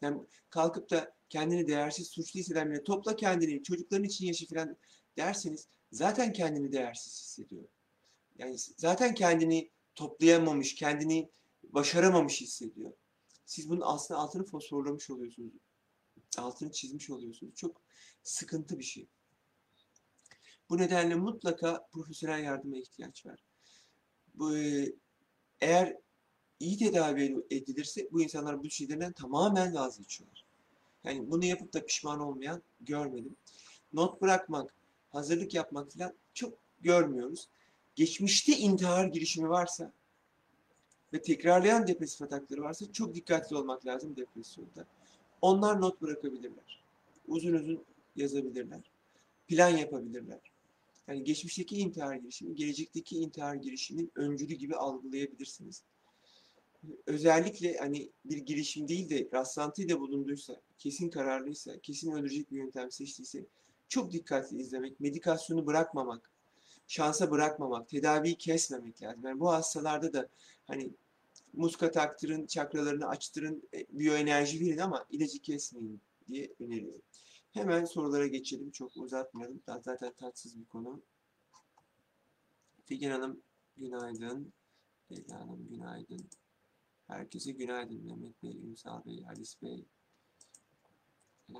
Yani 0.00 0.20
kalkıp 0.50 0.90
da 0.90 1.14
kendini 1.28 1.68
değersiz, 1.68 2.08
suçlu 2.08 2.40
hisseden 2.40 2.70
birine 2.70 2.84
topla 2.84 3.16
kendini, 3.16 3.62
çocukların 3.62 4.04
için 4.04 4.26
yaşa 4.26 4.46
falan 4.46 4.76
derseniz 5.16 5.68
zaten 5.92 6.32
kendini 6.32 6.72
değersiz 6.72 7.12
hissediyor. 7.22 7.64
Yani 8.38 8.56
zaten 8.58 9.14
kendini 9.14 9.70
toplayamamış, 9.94 10.74
kendini 10.74 11.30
başaramamış 11.62 12.40
hissediyor. 12.40 12.92
Siz 13.46 13.68
bunun 13.68 13.82
aslında 13.84 14.20
altını 14.20 14.44
fosforlamış 14.44 15.10
oluyorsunuz. 15.10 15.52
Altını 16.38 16.72
çizmiş 16.72 17.10
oluyorsunuz. 17.10 17.54
Çok 17.54 17.82
sıkıntı 18.22 18.78
bir 18.78 18.84
şey. 18.84 19.08
Bu 20.72 20.78
nedenle 20.78 21.14
mutlaka 21.14 21.86
profesyonel 21.92 22.44
yardıma 22.44 22.76
ihtiyaç 22.76 23.26
var. 23.26 23.40
Bu, 24.34 24.56
e, 24.56 24.92
eğer 25.60 25.96
iyi 26.60 26.78
tedavi 26.78 27.44
edilirse 27.50 28.08
bu 28.12 28.22
insanlar 28.22 28.62
bu 28.62 28.70
şeylerden 28.70 29.12
tamamen 29.12 29.74
vazgeçiyorlar. 29.74 30.44
Yani 31.04 31.30
bunu 31.30 31.44
yapıp 31.44 31.72
da 31.72 31.86
pişman 31.86 32.20
olmayan 32.20 32.62
görmedim. 32.80 33.36
Not 33.92 34.22
bırakmak, 34.22 34.74
hazırlık 35.10 35.54
yapmak 35.54 35.92
falan 35.92 36.14
çok 36.34 36.58
görmüyoruz. 36.80 37.48
Geçmişte 37.94 38.56
intihar 38.56 39.06
girişimi 39.06 39.48
varsa 39.48 39.92
ve 41.12 41.22
tekrarlayan 41.22 41.86
depresif 41.86 42.22
atakları 42.22 42.62
varsa 42.62 42.92
çok 42.92 43.14
dikkatli 43.14 43.56
olmak 43.56 43.86
lazım 43.86 44.16
depresyonda. 44.16 44.86
Onlar 45.40 45.80
not 45.80 46.02
bırakabilirler. 46.02 46.82
Uzun 47.28 47.52
uzun 47.52 47.84
yazabilirler. 48.16 48.80
Plan 49.48 49.70
yapabilirler. 49.70 50.51
Yani 51.12 51.24
geçmişteki 51.24 51.76
intihar 51.76 52.16
girişimi, 52.16 52.54
gelecekteki 52.54 53.16
intihar 53.16 53.54
girişimin 53.54 54.12
öncülü 54.16 54.54
gibi 54.54 54.76
algılayabilirsiniz. 54.76 55.82
Özellikle 57.06 57.76
hani 57.76 58.10
bir 58.24 58.36
girişim 58.36 58.88
değil 58.88 59.10
de 59.10 59.28
rastlantıyla 59.32 60.00
bulunduysa, 60.00 60.60
kesin 60.78 61.10
kararlıysa, 61.10 61.78
kesin 61.80 62.12
öldürecek 62.12 62.50
bir 62.50 62.56
yöntem 62.56 62.90
seçtiyse 62.90 63.46
çok 63.88 64.12
dikkatli 64.12 64.60
izlemek, 64.60 65.00
medikasyonu 65.00 65.66
bırakmamak, 65.66 66.30
şansa 66.86 67.30
bırakmamak, 67.30 67.88
tedaviyi 67.88 68.34
kesmemek 68.34 69.02
lazım. 69.02 69.24
Yani 69.24 69.40
bu 69.40 69.52
hastalarda 69.52 70.12
da 70.12 70.28
hani 70.66 70.90
muska 71.52 71.90
taktırın, 71.90 72.46
çakralarını 72.46 73.08
açtırın, 73.08 73.62
e, 73.74 73.86
biyoenerji 73.90 74.60
verin 74.60 74.78
ama 74.78 75.06
ilacı 75.10 75.38
kesmeyin 75.38 76.00
diye 76.28 76.52
öneriyorum. 76.60 77.02
Hemen 77.52 77.84
sorulara 77.84 78.26
geçelim. 78.26 78.70
Çok 78.70 78.96
uzatmayalım. 78.96 79.62
Daha 79.66 79.80
zaten 79.80 80.12
tatsız 80.12 80.58
bir 80.58 80.64
konu. 80.64 81.02
Figen 82.84 83.10
Hanım 83.10 83.42
günaydın. 83.76 84.52
Leyla 85.12 85.40
Hanım 85.40 85.68
günaydın. 85.68 86.30
Herkese 87.06 87.52
günaydın. 87.52 88.04
Mehmet 88.04 88.42
Bey, 88.42 88.56
Ünsal 88.56 89.04
Bey, 89.04 89.22
Halis 89.22 89.62
Bey. 89.62 89.84
Ee, 91.50 91.56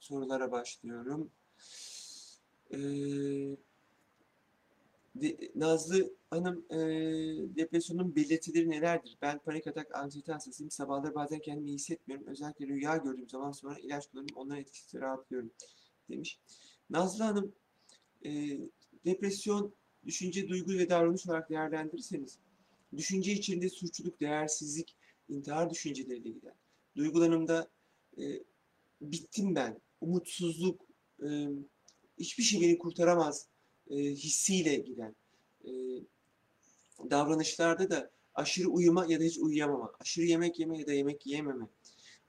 sorulara 0.00 0.50
başlıyorum. 0.50 1.30
Ee, 2.72 3.56
Nazlı 5.54 6.14
Hanım, 6.30 6.66
e, 6.70 6.76
depresyonun 7.56 8.16
belirtileri 8.16 8.70
nelerdir? 8.70 9.18
Ben 9.22 9.38
panik 9.38 9.66
atak, 9.66 9.94
anksiyete 9.94 10.32
hastasıyım. 10.32 10.70
Sabahları 10.70 11.14
bazen 11.14 11.38
kendimi 11.38 11.68
iyi 11.68 11.74
hissetmiyorum. 11.74 12.26
Özellikle 12.26 12.66
rüya 12.66 12.96
gördüğüm 12.96 13.28
zaman 13.28 13.52
sonra 13.52 13.78
ilaç 13.78 14.06
kullanıyorum. 14.06 14.36
Onların 14.36 14.60
etkisiyle 14.60 15.04
rahatlıyorum 15.04 15.50
demiş. 16.10 16.40
Nazlı 16.90 17.24
Hanım, 17.24 17.52
e, 18.24 18.30
depresyon 19.04 19.74
düşünce, 20.06 20.48
duygu 20.48 20.72
ve 20.72 20.88
davranış 20.88 21.26
olarak 21.26 21.50
değerlendirirseniz, 21.50 22.38
düşünce 22.96 23.32
içinde 23.32 23.68
suçluluk, 23.68 24.20
değersizlik, 24.20 24.96
intihar 25.28 25.70
düşünceleriyle 25.70 26.30
gider. 26.30 26.54
Duygularımda 26.96 27.68
e, 28.18 28.22
bittim 29.00 29.54
ben, 29.54 29.80
umutsuzluk, 30.00 30.80
e, 31.22 31.48
hiçbir 32.18 32.42
şey 32.42 32.60
beni 32.60 32.78
kurtaramaz 32.78 33.48
e, 33.90 33.96
hissiyle 33.96 34.76
giden 34.76 35.16
e, 35.64 35.70
davranışlarda 37.10 37.90
da 37.90 38.10
aşırı 38.34 38.68
uyuma 38.68 39.06
ya 39.06 39.20
da 39.20 39.24
hiç 39.24 39.38
uyuyamama, 39.38 39.92
aşırı 40.00 40.24
yemek 40.24 40.58
yeme 40.58 40.78
ya 40.78 40.86
da 40.86 40.92
yemek 40.92 41.26
yiyememe, 41.26 41.68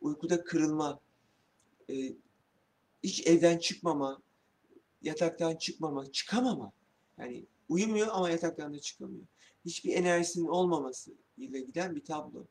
uykuda 0.02 0.44
kırılma, 0.44 1.00
e, 1.90 2.14
hiç 3.04 3.28
evden 3.28 3.58
çıkmama, 3.58 4.22
yataktan 5.02 5.56
çıkmama, 5.56 6.12
çıkamama. 6.12 6.72
Yani 7.18 7.46
uyumuyor 7.70 8.08
ama 8.12 8.30
yataktan 8.30 8.74
da 8.74 8.80
çıkamıyor. 8.80 9.26
Hiçbir 9.66 9.94
enerjisinin 9.94 10.48
olmaması 10.48 11.12
ile 11.38 11.62
giden 11.62 11.96
bir 11.96 12.06
tablo. 12.06 12.46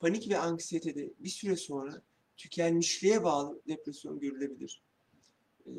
Panik 0.00 0.30
ve 0.30 0.38
anksiyetede 0.38 1.10
bir 1.18 1.28
süre 1.28 1.56
sonra 1.56 2.02
tükenmişliğe 2.36 3.24
bağlı 3.24 3.60
depresyon 3.68 4.20
görülebilir. 4.20 4.82
Ee, 5.66 5.70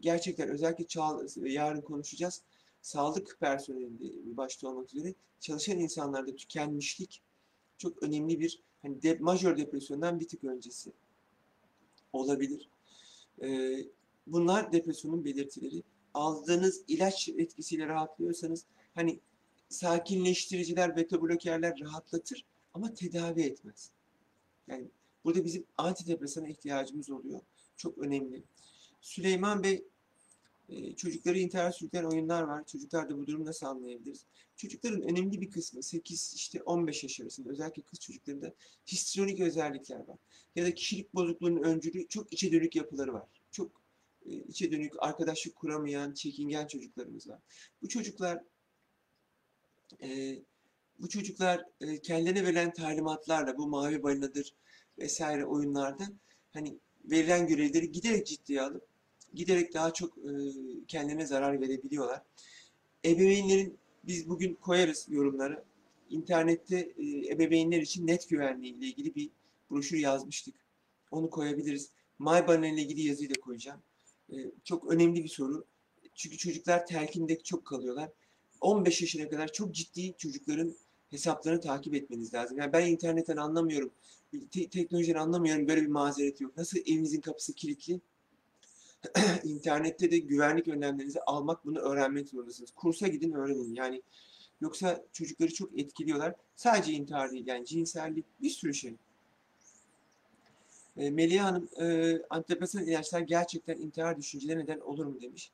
gerçekten 0.00 0.48
özellikle 0.48 0.86
çağ, 0.86 1.20
yarın 1.36 1.80
konuşacağız. 1.80 2.42
Sağlık 2.82 3.36
personelinde 3.40 4.36
başta 4.36 4.68
olmak 4.68 4.94
üzere 4.94 5.14
çalışan 5.40 5.78
insanlarda 5.78 6.36
tükenmişlik 6.36 7.22
çok 7.78 8.02
önemli 8.02 8.40
bir 8.40 8.62
hani 8.82 9.02
de, 9.02 9.18
majör 9.20 9.56
depresyondan 9.56 10.20
bir 10.20 10.28
tık 10.28 10.44
öncesi 10.44 10.92
olabilir. 12.12 12.68
Ee, 13.42 13.84
bunlar 14.26 14.72
depresyonun 14.72 15.24
belirtileri. 15.24 15.82
Aldığınız 16.14 16.84
ilaç 16.88 17.28
etkisiyle 17.28 17.86
rahatlıyorsanız 17.86 18.64
hani 18.94 19.20
sakinleştiriciler, 19.68 20.96
beta 20.96 21.22
blokerler 21.22 21.80
rahatlatır 21.80 22.44
ama 22.74 22.94
tedavi 22.94 23.42
etmez. 23.42 23.90
Yani 24.68 24.88
burada 25.24 25.44
bizim 25.44 25.66
antidepresana 25.76 26.48
ihtiyacımız 26.48 27.10
oluyor. 27.10 27.40
Çok 27.76 27.98
önemli. 27.98 28.42
Süleyman 29.00 29.62
Bey 29.62 29.84
e, 30.68 30.96
çocukları 30.96 31.38
intihar 31.38 31.70
sürükleyen 31.70 32.04
oyunlar 32.04 32.42
var. 32.42 32.64
Çocuklar 32.66 33.10
da 33.10 33.18
bu 33.18 33.26
durumu 33.26 33.44
nasıl 33.44 33.66
anlayabiliriz? 33.66 34.24
Çocukların 34.56 35.02
önemli 35.02 35.40
bir 35.40 35.50
kısmı 35.50 35.82
8 35.82 36.34
işte 36.36 36.62
15 36.62 37.02
yaş 37.02 37.20
arasında 37.20 37.50
özellikle 37.50 37.82
kız 37.82 38.00
çocuklarında 38.00 38.54
histrionik 38.86 39.40
özellikler 39.40 40.08
var. 40.08 40.18
Ya 40.56 40.64
da 40.64 40.74
kişilik 40.74 41.14
bozukluğunun 41.14 41.62
öncülü 41.62 42.08
çok 42.08 42.32
içe 42.32 42.52
dönük 42.52 42.76
yapıları 42.76 43.12
var. 43.12 43.26
Çok 43.50 43.82
e, 44.26 44.32
içe 44.32 44.72
dönük 44.72 44.92
arkadaşlık 44.98 45.56
kuramayan, 45.56 46.14
çekingen 46.14 46.66
çocuklarımız 46.66 47.28
var. 47.28 47.38
Bu 47.82 47.88
çocuklar 47.88 48.44
e, 50.02 50.38
bu 50.98 51.08
çocuklar 51.08 51.64
e, 51.80 52.00
kendilerine 52.00 52.44
verilen 52.44 52.72
talimatlarla 52.72 53.58
bu 53.58 53.68
mavi 53.68 54.02
balinadır 54.02 54.54
vesaire 54.98 55.44
oyunlarda 55.44 56.04
hani 56.52 56.78
verilen 57.04 57.46
görevleri 57.46 57.92
giderek 57.92 58.26
ciddiye 58.26 58.62
alıp 58.62 58.88
giderek 59.34 59.74
daha 59.74 59.92
çok 59.92 60.18
e, 60.18 60.30
kendilerine 60.88 61.26
zarar 61.26 61.60
verebiliyorlar. 61.60 62.22
Ebeveynlerin 63.04 63.78
biz 64.04 64.28
bugün 64.28 64.54
koyarız 64.54 65.06
yorumları. 65.08 65.64
İnternette 66.10 66.76
e, 66.76 67.32
ebeveynler 67.32 67.80
için 67.80 68.06
net 68.06 68.28
güvenliği 68.28 68.74
ile 68.74 68.86
ilgili 68.86 69.14
bir 69.14 69.30
broşür 69.70 69.98
yazmıştık. 69.98 70.54
Onu 71.10 71.30
koyabiliriz. 71.30 71.90
MyBanner 72.18 72.72
ile 72.72 72.82
ilgili 72.82 73.02
yazıyı 73.02 73.30
da 73.30 73.40
koyacağım. 73.40 73.80
E, 74.32 74.36
çok 74.64 74.92
önemli 74.92 75.24
bir 75.24 75.28
soru. 75.28 75.64
Çünkü 76.14 76.36
çocuklar 76.36 76.86
telkinde 76.86 77.38
çok 77.38 77.64
kalıyorlar. 77.64 78.10
15 78.60 79.00
yaşına 79.00 79.28
kadar 79.28 79.52
çok 79.52 79.74
ciddi 79.74 80.14
çocukların 80.18 80.74
hesaplarını 81.10 81.60
takip 81.60 81.94
etmeniz 81.94 82.34
lazım. 82.34 82.58
Yani 82.58 82.72
ben 82.72 82.86
internetten 82.86 83.36
anlamıyorum, 83.36 83.90
te- 84.50 84.68
teknolojiden 84.68 85.18
anlamıyorum 85.18 85.68
böyle 85.68 85.82
bir 85.82 85.86
mazeret 85.86 86.40
yok. 86.40 86.56
Nasıl 86.56 86.78
evinizin 86.78 87.20
kapısı 87.20 87.52
kilitli? 87.52 88.00
İnternette 89.44 90.10
de 90.10 90.18
güvenlik 90.18 90.68
önlemlerinizi 90.68 91.20
almak, 91.20 91.64
bunu 91.64 91.78
öğrenmek 91.78 92.28
zorundasınız. 92.28 92.70
Kursa 92.70 93.08
gidin 93.08 93.32
öğrenin. 93.32 93.74
Yani 93.74 94.02
yoksa 94.60 95.04
çocukları 95.12 95.54
çok 95.54 95.78
etkiliyorlar. 95.78 96.34
Sadece 96.56 96.92
intihar 96.92 97.30
değil 97.30 97.46
yani 97.46 97.66
cinsellik 97.66 98.24
bir 98.42 98.50
sürü 98.50 98.74
şey. 98.74 98.94
E, 100.96 101.10
Melih 101.10 101.40
Hanım, 101.40 101.68
e, 101.80 102.18
antidepresan 102.30 102.86
ilaçlar 102.86 103.20
gerçekten 103.20 103.76
intihar 103.76 104.18
düşüncelerine 104.18 104.62
neden 104.62 104.80
olur 104.80 105.06
mu 105.06 105.20
demiş. 105.20 105.52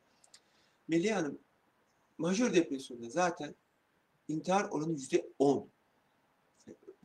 Melih 0.88 1.12
Hanım, 1.12 1.38
majör 2.18 2.54
depresyonda 2.54 3.10
zaten 3.10 3.54
intihar 4.28 4.64
oranı 4.64 4.92
yüzde 4.92 5.26
on. 5.38 5.68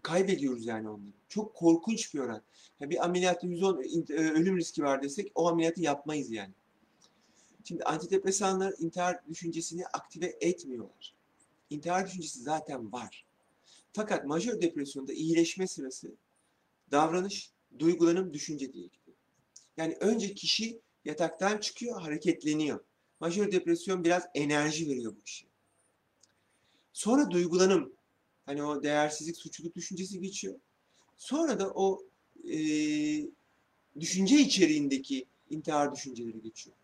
Kaybediyoruz 0.03 0.65
yani 0.65 0.89
onları. 0.89 1.13
Çok 1.29 1.56
korkunç 1.56 2.13
bir 2.13 2.20
oran. 2.20 2.41
Ya 2.79 2.89
bir 2.89 3.06
ameliyatta 3.06 3.48
110 3.48 3.84
int- 3.84 4.13
e, 4.13 4.32
ölüm 4.32 4.58
riski 4.58 4.84
var 4.84 5.03
desek 5.03 5.32
o 5.36 5.48
ameliyatı 5.48 5.82
yapmayız 5.82 6.32
yani. 6.32 6.53
Şimdi 7.63 7.84
antidepresanlar 7.84 8.74
intihar 8.79 9.27
düşüncesini 9.29 9.88
aktive 9.88 10.38
etmiyorlar. 10.41 11.15
İntihar 11.70 12.08
düşüncesi 12.08 12.39
zaten 12.39 12.91
var. 12.91 13.25
Fakat 13.94 14.25
majör 14.25 14.62
depresyonda 14.62 15.13
iyileşme 15.13 15.68
sırası 15.68 16.15
davranış, 16.91 17.51
duygulanım, 17.79 18.34
düşünce 18.34 18.74
diye 18.74 18.86
gidiyor. 18.86 19.18
Yani 19.77 19.98
önce 20.00 20.34
kişi 20.34 20.79
yataktan 21.06 21.58
çıkıyor, 21.58 22.01
hareketleniyor. 22.01 22.79
Majör 23.20 23.51
depresyon 23.51 24.03
biraz 24.03 24.24
enerji 24.36 24.89
veriyor 24.89 25.15
bu 25.15 25.22
işe. 25.25 25.46
Sonra 26.94 27.32
duygulanım, 27.32 27.94
hani 28.50 28.63
o 28.63 28.84
değersizlik, 28.84 29.38
suçluluk 29.38 29.75
düşüncesi 29.75 30.22
geçiyor. 30.22 30.60
Sonra 31.18 31.60
da 31.60 31.72
o 31.72 32.03
e, 32.44 32.58
düşünce 34.00 34.39
içeriğindeki 34.39 35.25
intihar 35.50 35.96
düşünceleri 35.96 36.41
geçiyor. 36.41 36.75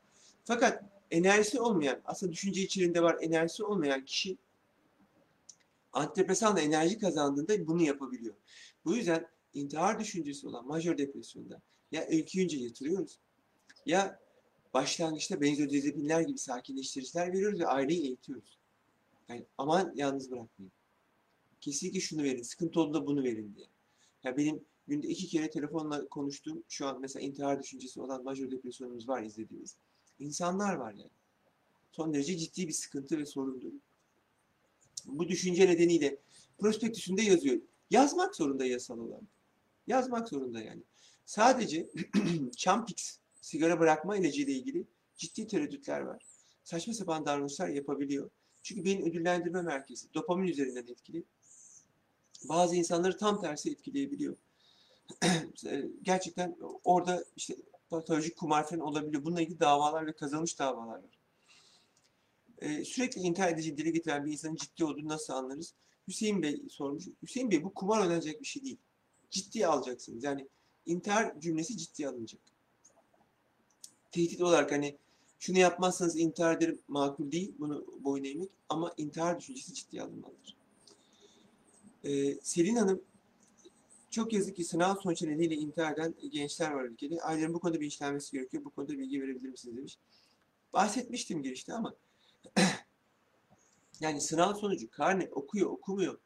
Fakat 0.43 0.83
enerjisi 1.11 1.59
olmayan, 1.59 2.01
aslında 2.05 2.31
düşünce 2.31 2.61
içeriğinde 2.61 3.03
var 3.03 3.17
enerjisi 3.21 3.63
olmayan 3.63 4.05
kişi 4.05 4.37
antidepresanla 5.93 6.61
enerji 6.61 6.99
kazandığında 6.99 7.67
bunu 7.67 7.83
yapabiliyor. 7.83 8.35
Bu 8.85 8.95
yüzden 8.95 9.27
intihar 9.53 9.99
düşüncesi 9.99 10.47
olan 10.47 10.67
majör 10.67 10.97
depresyonda 10.97 11.61
ya 11.91 12.07
öyküyünce 12.07 12.57
yatırıyoruz 12.57 13.19
ya 13.85 14.19
başlangıçta 14.73 15.41
benzodiazepinler 15.41 16.21
gibi 16.21 16.37
sakinleştiriciler 16.37 17.33
veriyoruz 17.33 17.59
ve 17.59 17.67
aileyi 17.67 18.05
eğitiyoruz. 18.05 18.59
Yani 19.29 19.45
aman 19.57 19.93
yalnız 19.95 20.31
bırakmayın. 20.31 20.74
Kesinlikle 21.65 21.99
şunu 21.99 22.23
verin, 22.23 22.41
sıkıntı 22.41 22.79
olduğunda 22.79 23.07
bunu 23.07 23.23
verin 23.23 23.55
diye. 23.55 23.67
Ya 24.23 24.37
benim 24.37 24.65
günde 24.87 25.07
iki 25.07 25.27
kere 25.27 25.49
telefonla 25.49 26.07
konuştuğum, 26.07 26.63
şu 26.69 26.87
an 26.87 27.01
mesela 27.01 27.25
intihar 27.25 27.63
düşüncesi 27.63 28.01
olan 28.01 28.23
majör 28.23 28.51
depresyonumuz 28.51 29.09
var 29.09 29.23
izlediğimiz. 29.23 29.75
İnsanlar 30.19 30.75
var 30.75 30.93
yani. 30.93 31.09
Son 31.91 32.13
derece 32.13 32.37
ciddi 32.37 32.67
bir 32.67 32.73
sıkıntı 32.73 33.17
ve 33.17 33.25
sorundur. 33.25 33.71
Bu 35.05 35.27
düşünce 35.27 35.67
nedeniyle 35.67 36.17
prospektüsünde 36.57 37.21
yazıyor. 37.21 37.61
Yazmak 37.89 38.35
zorunda 38.35 38.65
yasal 38.65 38.99
olan. 38.99 39.27
Yazmak 39.87 40.29
zorunda 40.29 40.61
yani. 40.61 40.81
Sadece 41.25 41.89
Champix 42.57 43.19
sigara 43.41 43.79
bırakma 43.79 44.17
ilacı 44.17 44.41
ile 44.41 44.51
ilgili 44.51 44.85
ciddi 45.17 45.47
tereddütler 45.47 46.01
var. 46.01 46.25
Saçma 46.63 46.93
sapan 46.93 47.25
davranışlar 47.25 47.67
yapabiliyor. 47.67 48.29
Çünkü 48.63 48.85
beyin 48.85 49.01
ödüllendirme 49.01 49.61
merkezi 49.61 50.13
dopamin 50.13 50.47
üzerinden 50.47 50.87
etkili. 50.87 51.23
Bazı 52.49 52.75
insanları 52.75 53.17
tam 53.17 53.41
tersi 53.41 53.71
etkileyebiliyor. 53.71 54.35
Gerçekten 56.03 56.57
orada 56.83 57.23
işte 57.35 57.55
patolojik 57.89 58.37
kumar 58.37 58.69
falan 58.69 58.81
olabiliyor. 58.81 59.25
Bununla 59.25 59.41
ilgili 59.41 59.59
davalar 59.59 60.07
ve 60.07 60.13
kazanmış 60.13 60.59
davalar 60.59 60.97
var. 60.97 61.19
Ee, 62.59 62.85
sürekli 62.85 63.21
intihar 63.21 63.51
edici 63.51 63.77
dile 63.77 63.89
getiren 63.89 64.25
bir 64.25 64.31
insanın 64.31 64.55
ciddi 64.55 64.85
olduğunu 64.85 65.07
nasıl 65.07 65.33
anlarız? 65.33 65.73
Hüseyin 66.07 66.41
Bey 66.41 66.63
sormuş. 66.69 67.07
Hüseyin 67.23 67.51
Bey 67.51 67.63
bu 67.63 67.73
kumar 67.73 68.01
oynanacak 68.01 68.41
bir 68.41 68.45
şey 68.45 68.63
değil. 68.63 68.77
Ciddiye 69.29 69.67
alacaksınız. 69.67 70.23
Yani 70.23 70.47
intihar 70.85 71.39
cümlesi 71.39 71.77
ciddiye 71.77 72.09
alınacak. 72.09 72.41
Tehdit 74.11 74.41
olarak 74.41 74.71
hani 74.71 74.97
şunu 75.39 75.57
yapmazsanız 75.57 76.17
intihar 76.17 76.75
makul 76.87 77.31
değil. 77.31 77.53
Bunu 77.59 77.85
boyun 77.99 78.23
eğmek. 78.23 78.49
Ama 78.69 78.93
intihar 78.97 79.39
düşüncesi 79.39 79.73
ciddiye 79.73 80.01
alınmalıdır. 80.01 80.55
Ee, 82.05 82.37
Selin 82.41 82.75
Hanım 82.75 83.01
çok 84.09 84.33
yazık 84.33 84.55
ki 84.55 84.63
sınav 84.63 84.95
sonuçları 84.95 85.31
nedeniyle 85.31 85.55
intihar 85.55 85.93
eden 85.93 86.15
gençler 86.29 86.71
var 86.71 86.83
ülkede. 86.83 87.21
Ailelerin 87.21 87.53
bu 87.53 87.59
konuda 87.59 87.81
bir 87.81 87.87
işlenmesi 87.87 88.31
gerekiyor. 88.31 88.65
Bu 88.65 88.69
konuda 88.69 88.97
bilgi 88.97 89.21
verebilir 89.21 89.49
misiniz 89.49 89.77
demiş. 89.77 89.97
Bahsetmiştim 90.73 91.43
girişte 91.43 91.73
ama 91.73 91.95
yani 93.99 94.21
sınav 94.21 94.53
sonucu 94.53 94.89
karne 94.91 95.29
okuyor 95.31 95.69
okumuyor. 95.69 96.19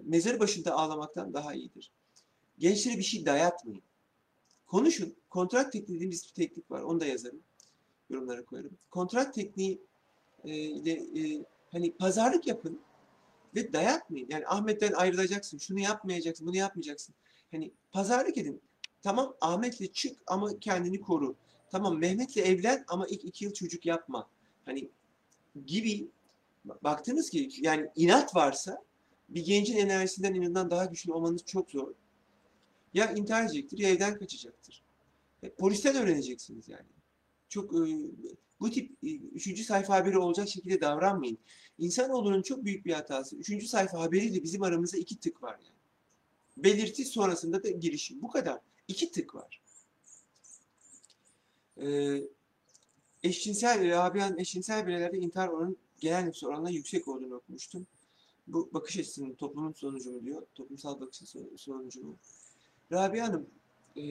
Mezar 0.00 0.40
başında 0.40 0.74
ağlamaktan 0.74 1.34
daha 1.34 1.54
iyidir. 1.54 1.92
Gençlere 2.58 2.98
bir 2.98 3.02
şey 3.02 3.26
dayatmayın. 3.26 3.82
Konuşun. 4.66 5.14
Kontrat 5.30 5.72
tekniği 5.72 5.96
dediğimiz 5.96 6.24
bir 6.24 6.32
teknik 6.32 6.70
var. 6.70 6.82
Onu 6.82 7.00
da 7.00 7.06
yazarım. 7.06 7.42
Yorumlara 8.10 8.44
koyarım. 8.44 8.78
Kontrat 8.90 9.34
tekniği 9.34 9.80
e, 10.44 10.56
ile 10.56 10.92
e, 10.92 11.44
hani 11.70 11.92
pazarlık 11.92 12.46
yapın 12.46 12.80
ve 13.54 13.72
dayatmayın. 13.72 14.26
Yani 14.30 14.46
Ahmet'ten 14.46 14.92
ayrılacaksın. 14.92 15.58
Şunu 15.58 15.80
yapmayacaksın. 15.80 16.46
Bunu 16.46 16.56
yapmayacaksın. 16.56 17.14
Hani 17.50 17.72
pazarlık 17.92 18.38
edin. 18.38 18.62
Tamam 19.02 19.34
Ahmet'le 19.40 19.92
çık 19.94 20.16
ama 20.26 20.58
kendini 20.60 21.00
koru. 21.00 21.36
Tamam 21.70 21.98
Mehmet'le 21.98 22.36
evlen 22.36 22.84
ama 22.88 23.06
ilk 23.06 23.24
iki 23.24 23.44
yıl 23.44 23.52
çocuk 23.52 23.86
yapma. 23.86 24.28
Hani 24.64 24.90
gibi 25.66 26.08
baktınız 26.82 27.30
ki 27.30 27.48
yani 27.60 27.86
inat 27.96 28.36
varsa 28.36 28.84
bir 29.28 29.44
gencin 29.44 29.76
enerjisinden 29.76 30.34
inatından 30.34 30.70
daha 30.70 30.84
güçlü 30.84 31.12
olmanız 31.12 31.44
çok 31.44 31.70
zor. 31.70 31.94
Ya 32.94 33.12
intihar 33.12 33.44
edecektir 33.44 33.78
ya 33.78 33.88
evden 33.88 34.18
kaçacaktır. 34.18 34.82
E, 35.42 35.50
polisten 35.50 35.96
öğreneceksiniz 35.96 36.68
yani. 36.68 36.86
Çok 37.48 37.74
e, 37.74 37.80
bu 38.60 38.70
tip 38.70 38.90
e, 39.04 39.14
üçüncü 39.14 39.64
sayfa 39.64 39.94
haberi 39.94 40.18
olacak 40.18 40.48
şekilde 40.48 40.80
davranmayın. 40.80 41.38
İnsanoğlunun 41.78 42.42
çok 42.42 42.64
büyük 42.64 42.86
bir 42.86 42.92
hatası. 42.92 43.36
Üçüncü 43.36 43.66
sayfa 43.66 44.00
haberiyle 44.00 44.42
bizim 44.42 44.62
aramızda 44.62 44.98
iki 44.98 45.20
tık 45.20 45.42
var 45.42 45.58
yani. 45.64 45.74
Belirti 46.56 47.04
sonrasında 47.04 47.62
da 47.62 47.70
girişim. 47.70 48.22
Bu 48.22 48.28
kadar. 48.28 48.60
İki 48.88 49.12
tık 49.12 49.34
var. 49.34 49.62
Ee, 51.82 52.22
eşcinsel, 53.22 53.90
Rabia'nın 53.90 54.38
eşcinsel 54.38 54.86
bireylerde 54.86 55.18
intihar 55.18 55.48
oranı 55.48 55.76
genel 55.98 56.24
nüfus 56.24 56.44
oranına 56.44 56.70
yüksek 56.70 57.08
olduğunu 57.08 57.34
okumuştum. 57.34 57.86
Bu 58.46 58.70
bakış 58.74 58.98
açısının 58.98 59.34
toplumun 59.34 59.72
sonucu 59.72 60.10
mu 60.10 60.24
diyor. 60.24 60.46
Toplumsal 60.54 61.00
bakış 61.00 61.22
açısı 61.22 61.48
sonucu 61.56 62.04
mu? 62.04 62.16
Rabia 62.92 63.28
Hanım, 63.28 63.46
e, 63.96 64.02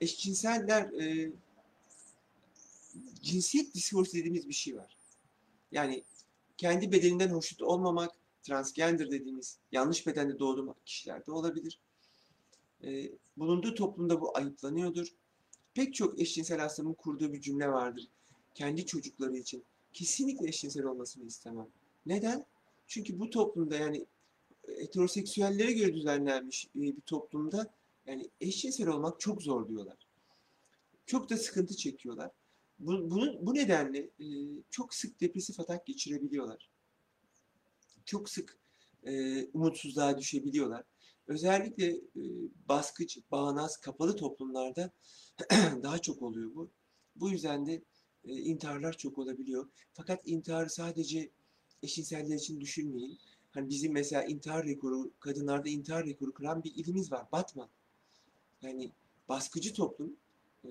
eşcinseller 0.00 0.82
e, 0.82 1.32
cinsiyet 3.22 3.74
disforisi 3.74 4.18
dediğimiz 4.18 4.48
bir 4.48 4.54
şey 4.54 4.76
var. 4.76 4.96
Yani 5.72 6.04
kendi 6.56 6.92
bedeninden 6.92 7.28
hoşnut 7.28 7.62
olmamak, 7.62 8.10
transgender 8.42 9.10
dediğimiz 9.10 9.58
yanlış 9.72 10.06
bedende 10.06 10.38
doğduğum 10.38 10.74
kişilerde 10.84 11.32
olabilir. 11.32 11.80
E, 12.84 13.10
bulunduğu 13.36 13.74
toplumda 13.74 14.20
bu 14.20 14.36
ayıplanıyordur. 14.36 15.06
Pek 15.74 15.94
çok 15.94 16.20
eşcinsel 16.20 16.60
hastanın 16.60 16.94
kurduğu 16.94 17.32
bir 17.32 17.40
cümle 17.40 17.68
vardır. 17.68 18.08
Kendi 18.54 18.86
çocukları 18.86 19.36
için 19.36 19.64
kesinlikle 19.92 20.48
eşcinsel 20.48 20.84
olmasını 20.84 21.26
istemem. 21.26 21.68
Neden? 22.06 22.44
Çünkü 22.86 23.18
bu 23.18 23.30
toplumda 23.30 23.76
yani 23.76 24.06
heteroseksüellere 24.78 25.72
göre 25.72 25.94
düzenlenmiş 25.94 26.68
bir 26.74 27.00
toplumda 27.00 27.74
yani 28.06 28.30
eşcinsel 28.40 28.88
olmak 28.88 29.20
çok 29.20 29.42
zor 29.42 29.68
diyorlar. 29.68 29.96
Çok 31.06 31.30
da 31.30 31.36
sıkıntı 31.36 31.76
çekiyorlar. 31.76 32.30
Bu, 32.78 33.10
bunu, 33.10 33.46
bu 33.46 33.54
nedenle 33.54 33.98
e, 33.98 34.26
çok 34.70 34.94
sık 34.94 35.20
depresif 35.20 35.60
atak 35.60 35.86
geçirebiliyorlar. 35.86 36.70
Çok 38.04 38.28
sık 38.30 38.58
e, 39.04 39.44
umutsuzluğa 39.44 40.18
düşebiliyorlar. 40.18 40.84
Özellikle 41.26 41.86
e, 41.96 42.22
baskıcı, 42.68 43.20
bağnaz, 43.30 43.76
kapalı 43.76 44.16
toplumlarda 44.16 44.92
daha 45.82 45.98
çok 45.98 46.22
oluyor 46.22 46.54
bu. 46.54 46.70
Bu 47.16 47.30
yüzden 47.30 47.66
de 47.66 47.82
e, 48.24 48.32
intiharlar 48.32 48.96
çok 48.96 49.18
olabiliyor. 49.18 49.68
Fakat 49.92 50.20
intiharı 50.28 50.70
sadece 50.70 51.30
eşcinseller 51.82 52.36
için 52.36 52.60
düşünmeyin. 52.60 53.18
Hani 53.50 53.68
bizim 53.68 53.92
mesela 53.92 54.24
intihar 54.24 54.66
rekoru, 54.66 55.12
kadınlarda 55.20 55.68
intihar 55.68 56.06
rekoru 56.06 56.32
kıran 56.32 56.64
bir 56.64 56.74
ilimiz 56.74 57.12
var. 57.12 57.26
Batman. 57.32 57.68
Yani 58.62 58.92
baskıcı 59.28 59.74
toplum 59.74 60.16
e, 60.64 60.70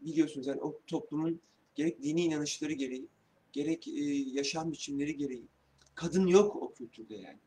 biliyorsunuz 0.00 0.46
yani 0.46 0.60
o 0.60 0.80
toplumun 0.86 1.40
gerek 1.74 2.02
dini 2.02 2.24
inanışları 2.24 2.72
gereği, 2.72 3.08
gerek 3.52 3.88
e, 3.88 4.04
yaşam 4.32 4.72
biçimleri 4.72 5.16
gereği 5.16 5.48
kadın 5.94 6.26
yok 6.26 6.56
o 6.56 6.72
kültürde 6.72 7.14
yani. 7.14 7.38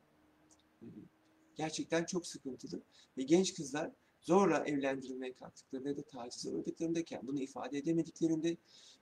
Gerçekten 1.55 2.05
çok 2.05 2.27
sıkıntılı 2.27 2.81
ve 3.17 3.23
genç 3.23 3.53
kızlar 3.53 3.91
zorla 4.21 4.65
evlendirilmeye 4.65 5.33
kalktıklarında 5.33 5.89
ya 5.89 5.97
da 5.97 6.01
tacize 6.01 6.49
uğradıklarındayken 6.49 7.27
bunu 7.27 7.41
ifade 7.41 7.77
edemediklerinde 7.77 8.57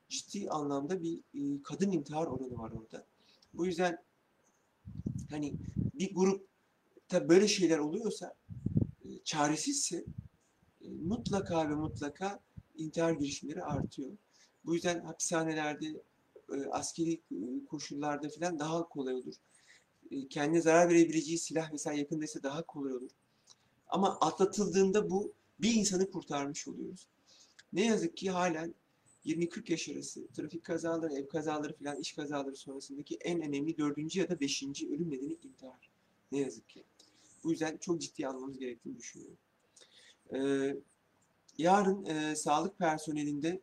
ciddi 0.09 0.49
anlamda 0.49 1.03
bir 1.03 1.17
e, 1.17 1.63
kadın 1.63 1.91
intihar 1.91 2.27
oranı 2.27 2.57
var 2.57 2.71
orada. 2.71 3.07
Bu 3.53 3.65
yüzden 3.65 4.03
hani 5.29 5.53
bir 5.75 6.15
grupta 6.15 7.29
böyle 7.29 7.47
şeyler 7.47 7.77
oluyorsa 7.77 8.35
e, 9.05 9.19
çaresizse 9.23 10.05
e, 10.81 10.89
mutlaka 10.89 11.69
ve 11.69 11.75
mutlaka 11.75 12.39
intihar 12.81 13.11
girişimleri 13.11 13.63
artıyor. 13.63 14.11
Bu 14.65 14.73
yüzden 14.75 14.99
hapishanelerde, 14.99 15.87
e, 16.53 16.65
askeri 16.71 17.13
e, 17.13 17.65
koşullarda 17.69 18.29
falan 18.29 18.59
daha 18.59 18.89
kolay 18.89 19.13
olur. 19.13 19.35
E, 20.11 20.27
kendine 20.27 20.61
zarar 20.61 20.89
verebileceği 20.89 21.37
silah 21.37 21.71
mesela 21.71 21.95
yakındaysa 21.95 22.43
daha 22.43 22.65
kolay 22.65 22.93
olur. 22.93 23.11
Ama 23.87 24.17
atlatıldığında 24.21 25.09
bu 25.09 25.33
bir 25.59 25.73
insanı 25.73 26.11
kurtarmış 26.11 26.67
oluyoruz. 26.67 27.07
Ne 27.73 27.85
yazık 27.85 28.17
ki 28.17 28.31
halen 28.31 28.75
20-40 29.25 29.71
yaş 29.71 29.89
arası 29.89 30.27
trafik 30.27 30.63
kazaları, 30.63 31.13
ev 31.13 31.27
kazaları 31.27 31.73
falan 31.77 31.99
iş 31.99 32.13
kazaları 32.13 32.55
sonrasındaki 32.55 33.15
en 33.15 33.41
önemli 33.41 33.77
dördüncü 33.77 34.19
ya 34.19 34.29
da 34.29 34.39
beşinci 34.39 34.89
ölüm 34.89 35.11
nedeni 35.11 35.37
intihar. 35.43 35.89
Ne 36.31 36.39
yazık 36.39 36.69
ki. 36.69 36.83
Bu 37.43 37.51
yüzden 37.51 37.77
çok 37.77 38.01
ciddi 38.01 38.27
almamız 38.27 38.57
gerektiğini 38.57 38.97
düşünüyorum. 38.97 39.37
Ee, 40.33 40.75
yarın 41.61 42.05
e, 42.05 42.35
sağlık 42.35 42.77
personelinde 42.77 43.61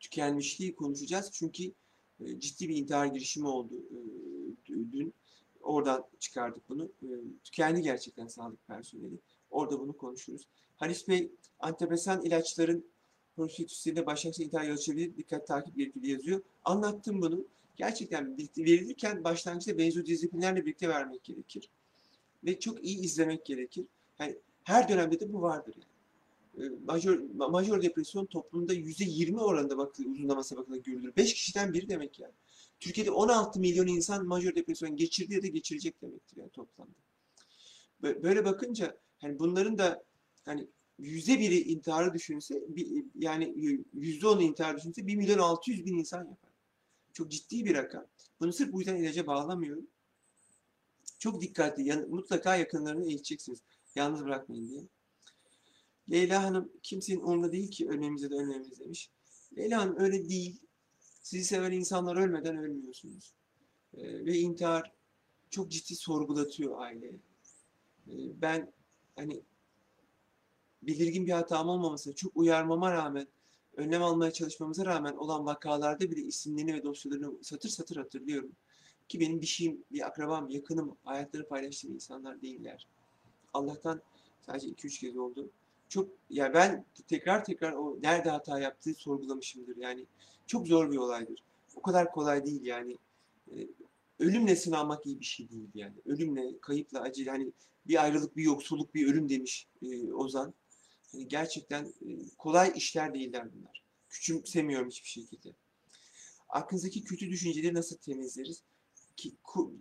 tükenmişliği 0.00 0.74
konuşacağız. 0.74 1.30
Çünkü 1.32 1.72
e, 2.20 2.40
ciddi 2.40 2.68
bir 2.68 2.76
intihar 2.76 3.06
girişimi 3.06 3.48
oldu 3.48 3.74
e, 3.90 3.98
dün. 4.68 5.14
Oradan 5.60 6.04
çıkardık 6.18 6.68
bunu. 6.68 6.84
E, 7.02 7.08
tükendi 7.44 7.82
gerçekten 7.82 8.26
sağlık 8.26 8.66
personeli. 8.66 9.18
Orada 9.50 9.80
bunu 9.80 9.96
konuşuruz. 9.96 10.48
Halis 10.76 11.08
Bey, 11.08 11.30
antidepresan 11.60 12.24
ilaçların 12.24 12.84
prostitusyonda 13.36 14.06
başlangıçta 14.06 14.44
intihar 14.44 14.64
yol 14.64 14.74
açabilir, 14.74 15.16
dikkat 15.16 15.46
takip 15.46 15.76
gerekli 15.76 16.10
yazıyor. 16.10 16.42
Anlattım 16.64 17.22
bunu. 17.22 17.44
Gerçekten 17.76 18.36
verilirken 18.58 19.24
başlangıçta 19.24 19.78
benzodiazepinlerle 19.78 20.66
birlikte 20.66 20.88
vermek 20.88 21.24
gerekir. 21.24 21.68
Ve 22.44 22.60
çok 22.60 22.84
iyi 22.84 23.00
izlemek 23.00 23.46
gerekir. 23.46 23.86
Yani 24.18 24.36
her 24.64 24.88
dönemde 24.88 25.20
de 25.20 25.32
bu 25.32 25.42
vardır. 25.42 25.74
Yani. 25.76 25.91
Majör, 26.84 27.20
majör 27.34 27.82
depresyon 27.82 28.26
toplumda 28.26 28.74
%20 28.74 29.40
oranında 29.40 29.78
bakılır, 29.78 30.06
uzunlamasına 30.06 30.58
bakılır 30.58 30.82
görülür. 30.82 31.16
5 31.16 31.34
kişiden 31.34 31.74
biri 31.74 31.88
demek 31.88 32.18
yani. 32.20 32.34
Türkiye'de 32.80 33.10
16 33.10 33.60
milyon 33.60 33.86
insan 33.86 34.26
majör 34.26 34.54
depresyon 34.54 34.96
geçirdi 34.96 35.34
ya 35.34 35.42
da 35.42 35.46
geçirecek 35.46 36.02
demektir 36.02 36.36
yani 36.36 36.50
toplamda. 36.50 36.94
Böyle 38.02 38.44
bakınca 38.44 38.98
hani 39.18 39.38
bunların 39.38 39.78
da 39.78 40.04
hani 40.44 40.68
yüzde 40.98 41.38
biri 41.38 41.60
intiharı 41.60 42.14
düşünse 42.14 42.62
yani 43.14 43.54
yüzde 43.92 44.26
onu 44.26 44.42
intihar 44.42 44.76
düşünse 44.76 45.06
1 45.06 45.16
milyon 45.16 45.38
600 45.38 45.86
bin 45.86 45.98
insan 45.98 46.18
yapar. 46.18 46.50
Çok 47.12 47.30
ciddi 47.30 47.64
bir 47.64 47.74
rakam. 47.74 48.06
Bunu 48.40 48.52
sırf 48.52 48.72
bu 48.72 48.78
yüzden 48.78 48.96
ilaca 48.96 49.26
bağlamıyorum. 49.26 49.86
Çok 51.18 51.40
dikkatli, 51.40 51.88
yan, 51.88 52.08
mutlaka 52.08 52.56
yakınlarını 52.56 53.04
eğiteceksiniz. 53.04 53.62
Yalnız 53.94 54.24
bırakmayın 54.24 54.68
diye. 54.68 54.82
Leyla 56.10 56.42
Hanım 56.42 56.72
kimsenin 56.82 57.20
umurunda 57.20 57.52
değil 57.52 57.70
ki 57.70 57.88
ölmemize 57.88 58.30
de 58.30 58.34
ölmemiz 58.34 58.80
demiş. 58.80 59.10
Leyla 59.56 59.80
Hanım 59.80 59.96
öyle 59.98 60.28
değil. 60.28 60.60
Sizi 61.22 61.44
seven 61.44 61.72
insanlar 61.72 62.16
ölmeden 62.16 62.56
ölmüyorsunuz. 62.56 63.34
Ee, 63.94 64.24
ve 64.24 64.38
intihar 64.38 64.92
çok 65.50 65.70
ciddi 65.70 65.94
sorgulatıyor 65.94 66.80
aileye. 66.80 67.20
Ee, 68.08 68.40
ben 68.42 68.72
hani 69.16 69.42
belirgin 70.82 71.26
bir 71.26 71.32
hatam 71.32 71.68
olmamasına, 71.68 72.14
çok 72.14 72.36
uyarmama 72.36 72.92
rağmen, 72.92 73.28
önlem 73.76 74.02
almaya 74.02 74.32
çalışmamıza 74.32 74.86
rağmen 74.86 75.16
olan 75.16 75.46
vakalarda 75.46 76.10
bile 76.10 76.20
isimlerini 76.20 76.74
ve 76.74 76.82
dosyalarını 76.82 77.44
satır 77.44 77.68
satır 77.68 77.96
hatırlıyorum. 77.96 78.52
Ki 79.08 79.20
benim 79.20 79.40
bir 79.40 79.46
şeyim, 79.46 79.84
bir 79.92 80.06
akrabam, 80.06 80.48
yakınım, 80.48 80.96
hayatları 81.04 81.48
paylaştığım 81.48 81.94
insanlar 81.94 82.42
değiller. 82.42 82.86
Allah'tan 83.54 84.02
sadece 84.46 84.68
2-3 84.68 85.00
kez 85.00 85.16
oldu. 85.16 85.50
Çok, 85.92 86.08
ya 86.30 86.54
ben 86.54 86.84
tekrar 87.08 87.44
tekrar 87.44 87.72
o 87.72 87.98
nerede 88.02 88.30
hata 88.30 88.60
yaptığı 88.60 88.94
sorgulamışımdır. 88.94 89.76
Yani 89.76 90.06
çok 90.46 90.66
zor 90.66 90.92
bir 90.92 90.96
olaydır. 90.96 91.44
O 91.76 91.82
kadar 91.82 92.12
kolay 92.12 92.46
değil 92.46 92.64
yani. 92.64 92.98
Ee, 93.50 93.68
ölümle 94.18 94.56
sınanmak 94.56 95.06
iyi 95.06 95.20
bir 95.20 95.24
şey 95.24 95.48
değil 95.50 95.68
yani. 95.74 95.94
Ölümle, 96.06 96.60
kayıpla, 96.60 97.00
acil 97.00 97.26
hani 97.26 97.52
bir 97.86 98.02
ayrılık, 98.04 98.36
bir 98.36 98.42
yoksulluk, 98.42 98.94
bir 98.94 99.12
ölüm 99.12 99.28
demiş 99.28 99.66
e, 99.82 100.12
Ozan. 100.12 100.54
Yani 101.12 101.28
gerçekten 101.28 101.84
e, 101.84 102.10
kolay 102.38 102.72
işler 102.76 103.14
değiller 103.14 103.48
bunlar. 103.54 103.82
Küçümsemiyorum 104.08 104.88
hiçbir 104.88 105.08
şekilde. 105.08 105.48
Aklınızdaki 106.48 107.04
kötü 107.04 107.30
düşünceleri 107.30 107.74
nasıl 107.74 107.96
temizleriz? 107.96 108.62
Ki, 109.16 109.32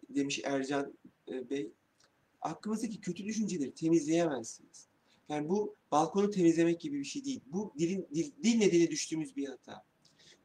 demiş 0.10 0.42
Ercan 0.44 0.94
e, 1.32 1.50
Bey. 1.50 1.72
Aklınızdaki 2.42 3.02
kötü 3.02 3.26
düşünceleri 3.26 3.74
temizleyemezsiniz. 3.74 4.91
Yani 5.32 5.50
bu 5.50 5.76
balkonu 5.92 6.30
temizlemek 6.30 6.82
gibi 6.82 7.00
bir 7.00 7.04
şey 7.06 7.26
değil. 7.26 7.42
Bu 7.48 7.74
dilin, 7.78 8.08
dil, 8.14 8.32
dil 8.44 8.58
nedeni 8.58 8.92
düştüğümüz 8.92 9.36
bir 9.36 9.48
hata. 9.48 9.84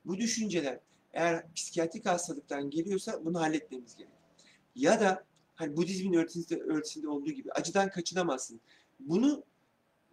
Bu 0.05 0.19
düşünceler 0.19 0.81
eğer 1.13 1.53
psikiyatrik 1.53 2.07
hastalıktan 2.07 2.71
geliyorsa 2.71 3.25
bunu 3.25 3.41
halletmemiz 3.41 3.97
gerek. 3.97 4.13
Ya 4.75 5.01
da 5.01 5.25
hani 5.55 5.77
Budizmin 5.77 6.13
öğretisinde, 6.13 6.61
öğretisinde 6.61 7.09
olduğu 7.09 7.31
gibi 7.31 7.53
acıdan 7.53 7.91
kaçınamazsın. 7.91 8.61
Bunu 9.01 9.45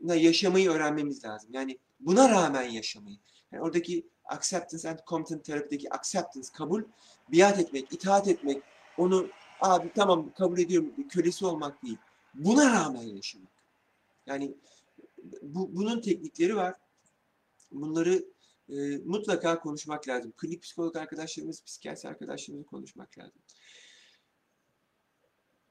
yaşamayı 0.03 0.69
öğrenmemiz 0.69 1.25
lazım. 1.25 1.49
Yani 1.53 1.77
buna 1.99 2.29
rağmen 2.29 2.69
yaşamayı. 2.69 3.17
Yani 3.51 3.63
oradaki 3.63 4.07
acceptance 4.25 4.89
and 4.89 4.99
competent 5.07 5.45
terapideki 5.45 5.93
acceptance, 5.93 6.47
kabul, 6.53 6.83
biat 7.31 7.59
etmek, 7.59 7.93
itaat 7.93 8.27
etmek, 8.27 8.63
onu 8.97 9.27
abi 9.61 9.91
tamam 9.95 10.33
kabul 10.33 10.59
ediyorum, 10.59 10.93
kölesi 11.09 11.45
olmak 11.45 11.83
değil. 11.83 11.97
Buna 12.33 12.71
rağmen 12.71 13.03
yaşamak. 13.03 13.52
Yani 14.25 14.55
bu, 15.41 15.75
bunun 15.75 16.01
teknikleri 16.01 16.55
var. 16.55 16.75
Bunları 17.71 18.25
e, 18.69 18.97
mutlaka 18.97 19.59
konuşmak 19.59 20.07
lazım. 20.07 20.33
Klinik 20.37 20.61
psikolog 20.61 20.95
arkadaşlarımız, 20.95 21.63
psikiyatri 21.63 22.09
arkadaşlarımızla 22.09 22.69
konuşmak 22.69 23.17
lazım. 23.17 23.41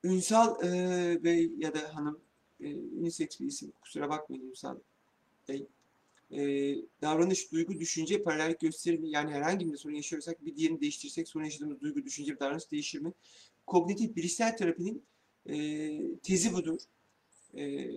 Ünsal 0.04 0.64
e, 0.64 1.24
Bey 1.24 1.52
ya 1.56 1.74
da 1.74 1.94
hanım 1.94 2.20
e, 2.60 2.74
unisex 2.74 3.40
bir 3.40 3.46
isim. 3.46 3.72
Kusura 3.80 4.08
bakmayın 4.08 4.50
Ünsal 4.50 4.78
Bey. 5.48 5.66
E, 6.30 6.74
davranış, 7.02 7.52
duygu, 7.52 7.80
düşünce 7.80 8.22
paralellik 8.22 8.60
gösterir 8.60 8.98
mi? 8.98 9.10
Yani 9.10 9.30
herhangi 9.30 9.72
bir 9.72 9.76
sorun 9.76 9.94
yaşıyorsak 9.94 10.44
bir 10.44 10.56
diğerini 10.56 10.80
değiştirsek 10.80 11.28
sorun 11.28 11.44
yaşadığımız 11.44 11.80
duygu, 11.80 12.04
düşünce, 12.04 12.38
davranış 12.40 12.70
değişir 12.70 13.00
mi? 13.00 13.12
Kognitif 13.66 14.16
bilişsel 14.16 14.56
terapinin 14.56 15.04
e, 15.46 15.56
tezi 16.22 16.52
budur. 16.52 16.78
E, 17.56 17.90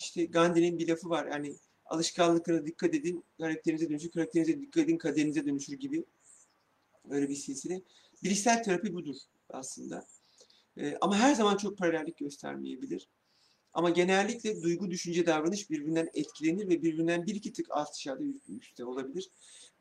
işte 0.00 0.24
Gandhi'nin 0.24 0.78
bir 0.78 0.88
lafı 0.88 1.10
var. 1.10 1.26
Yani 1.26 1.56
alışkanlıklara 1.84 2.66
dikkat 2.66 2.94
edin, 2.94 3.24
karakterinize 3.38 3.88
dönüşür, 3.88 4.10
karakterinize 4.10 4.60
dikkat 4.60 4.84
edin, 4.84 4.98
kaderinize 4.98 5.46
dönüşür 5.46 5.72
gibi 5.72 6.04
öyle 7.10 7.28
bir 7.28 7.34
silsile. 7.34 7.82
Bilişsel 8.22 8.62
terapi 8.62 8.94
budur 8.94 9.16
aslında. 9.48 10.06
E, 10.76 10.96
ama 11.00 11.18
her 11.18 11.34
zaman 11.34 11.56
çok 11.56 11.78
paralellik 11.78 12.16
göstermeyebilir. 12.16 13.08
Ama 13.72 13.90
genellikle 13.90 14.62
duygu, 14.62 14.90
düşünce, 14.90 15.26
davranış 15.26 15.70
birbirinden 15.70 16.08
etkilenir 16.14 16.68
ve 16.68 16.82
birbirinden 16.82 17.26
bir 17.26 17.34
iki 17.34 17.52
tık 17.52 17.66
aşağıda 17.70 18.24
üstte 18.48 18.84
olabilir. 18.84 19.30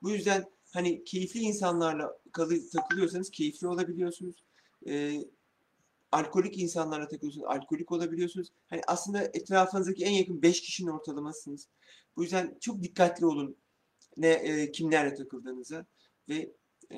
Bu 0.02 0.10
yüzden 0.10 0.46
hani 0.74 1.04
keyifli 1.04 1.40
insanlarla 1.40 2.18
kalı, 2.32 2.70
takılıyorsanız 2.70 3.32
keyifli 3.32 3.68
olabiliyorsunuz. 3.68 4.44
E, 4.88 5.22
alkolik 6.12 6.58
insanlarla 6.58 7.08
takılıyorsunuz, 7.08 7.48
alkolik 7.48 7.91
olabiliyorsunuz. 7.91 8.48
Hani 8.67 8.82
aslında 8.88 9.24
etrafınızdaki 9.24 10.06
en 10.06 10.12
yakın 10.12 10.41
5 10.41 10.62
kişinin 10.62 10.91
ortalamasınız. 10.91 11.67
Bu 12.15 12.24
yüzden 12.24 12.58
çok 12.60 12.84
dikkatli 12.84 13.26
olun 13.26 13.58
ne 14.17 14.30
e, 14.30 14.72
kimlerle 14.72 15.13
takıldığınıza 15.13 15.86
ve 16.30 16.54
e, 16.91 16.98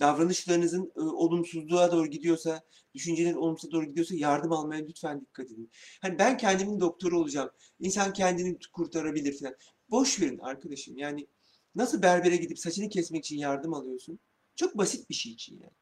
davranışlarınızın 0.00 0.92
e, 0.96 1.00
olumsuzluğa 1.00 1.92
doğru 1.92 2.06
gidiyorsa, 2.06 2.62
düşünceleriniz 2.94 3.36
olumsuza 3.36 3.72
doğru 3.72 3.84
gidiyorsa 3.84 4.14
yardım 4.14 4.52
almaya 4.52 4.84
lütfen 4.84 5.20
dikkat 5.20 5.46
edin. 5.46 5.70
Hani 6.02 6.18
ben 6.18 6.36
kendimin 6.36 6.80
doktoru 6.80 7.20
olacağım. 7.20 7.50
İnsan 7.78 8.12
kendini 8.12 8.58
kurtarabilir 8.72 9.38
falan. 9.38 9.56
Boş 9.90 10.20
verin 10.20 10.38
arkadaşım. 10.38 10.98
Yani 10.98 11.26
nasıl 11.74 12.02
berbere 12.02 12.36
gidip 12.36 12.58
saçını 12.58 12.88
kesmek 12.88 13.24
için 13.24 13.38
yardım 13.38 13.74
alıyorsun? 13.74 14.18
Çok 14.56 14.78
basit 14.78 15.10
bir 15.10 15.14
şey 15.14 15.32
için 15.32 15.60
yani. 15.60 15.74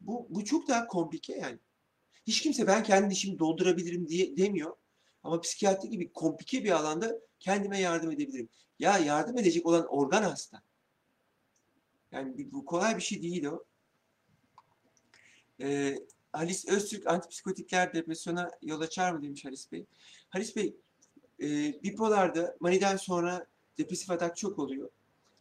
Bu, 0.00 0.26
bu 0.30 0.44
çok 0.44 0.68
daha 0.68 0.86
komplike 0.86 1.32
yani. 1.32 1.58
Hiç 2.28 2.40
kimse 2.40 2.66
ben 2.66 2.82
kendi 2.82 3.10
dişimi 3.10 3.38
doldurabilirim 3.38 4.08
diye 4.08 4.36
demiyor. 4.36 4.76
Ama 5.22 5.40
psikiyatri 5.40 5.88
gibi 5.88 6.12
komplike 6.12 6.64
bir 6.64 6.70
alanda 6.70 7.18
kendime 7.40 7.80
yardım 7.80 8.10
edebilirim. 8.10 8.48
Ya 8.78 8.98
yardım 8.98 9.38
edecek 9.38 9.66
olan 9.66 9.86
organ 9.86 10.22
hasta. 10.22 10.62
Yani 12.12 12.52
bu 12.52 12.64
kolay 12.64 12.96
bir 12.96 13.02
şey 13.02 13.22
değil 13.22 13.44
o. 13.44 13.64
Ee, 15.60 15.98
Halis 16.32 16.68
Öztürk 16.68 17.06
antipsikotikler 17.06 17.94
depresyona 17.94 18.50
yol 18.62 18.80
açar 18.80 19.12
mı 19.12 19.22
demiş 19.22 19.44
Halis 19.44 19.72
Bey. 19.72 19.86
Halis 20.28 20.56
Bey 20.56 20.76
e, 21.40 21.46
bipolarda 21.82 22.56
maniden 22.60 22.96
sonra 22.96 23.46
depresif 23.78 24.10
atak 24.10 24.36
çok 24.36 24.58
oluyor. 24.58 24.90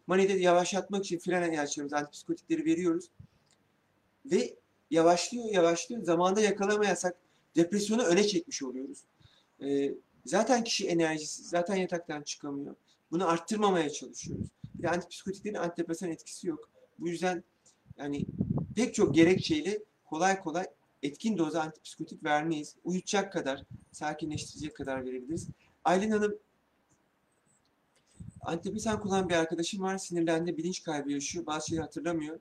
Manide 0.07 0.33
yavaşlatmak 0.33 1.05
için 1.05 1.19
fren 1.19 1.51
ilaçlarımız 1.51 1.93
antipsikotikleri 1.93 2.65
veriyoruz. 2.65 3.09
Ve 4.25 4.57
yavaşlıyor 4.91 5.45
yavaşlıyor. 5.45 6.03
Zamanda 6.03 6.41
yakalamayasak 6.41 7.17
depresyonu 7.55 8.03
öne 8.03 8.27
çekmiş 8.27 8.63
oluyoruz. 8.63 9.03
E, 9.61 9.93
zaten 10.25 10.63
kişi 10.63 10.87
enerjisiz, 10.87 11.49
zaten 11.49 11.75
yataktan 11.75 12.21
çıkamıyor. 12.21 12.75
Bunu 13.11 13.27
arttırmamaya 13.27 13.89
çalışıyoruz. 13.89 14.47
Bir 14.75 14.83
de 14.83 14.89
antipsikotiklerin 14.89 15.55
antidepresan 15.55 16.09
etkisi 16.09 16.47
yok. 16.47 16.69
Bu 16.99 17.09
yüzden 17.09 17.43
yani 17.97 18.25
pek 18.75 18.93
çok 18.95 19.15
gerekçeyle 19.15 19.79
kolay 20.05 20.39
kolay 20.39 20.65
etkin 21.03 21.37
doza 21.37 21.61
antipsikotik 21.61 22.23
vermeyiz. 22.23 22.75
Uyutacak 22.83 23.33
kadar, 23.33 23.63
sakinleştirecek 23.91 24.75
kadar 24.75 25.05
verebiliriz. 25.05 25.47
Aylin 25.83 26.11
Hanım 26.11 26.37
antidepresan 28.41 28.99
kullanan 28.99 29.29
bir 29.29 29.35
arkadaşım 29.35 29.81
var. 29.81 29.97
Sinirlendi, 29.97 30.57
bilinç 30.57 30.83
kaybı 30.83 31.11
yaşıyor. 31.11 31.45
Bazı 31.45 31.67
şeyleri 31.67 31.83
hatırlamıyor. 31.83 32.39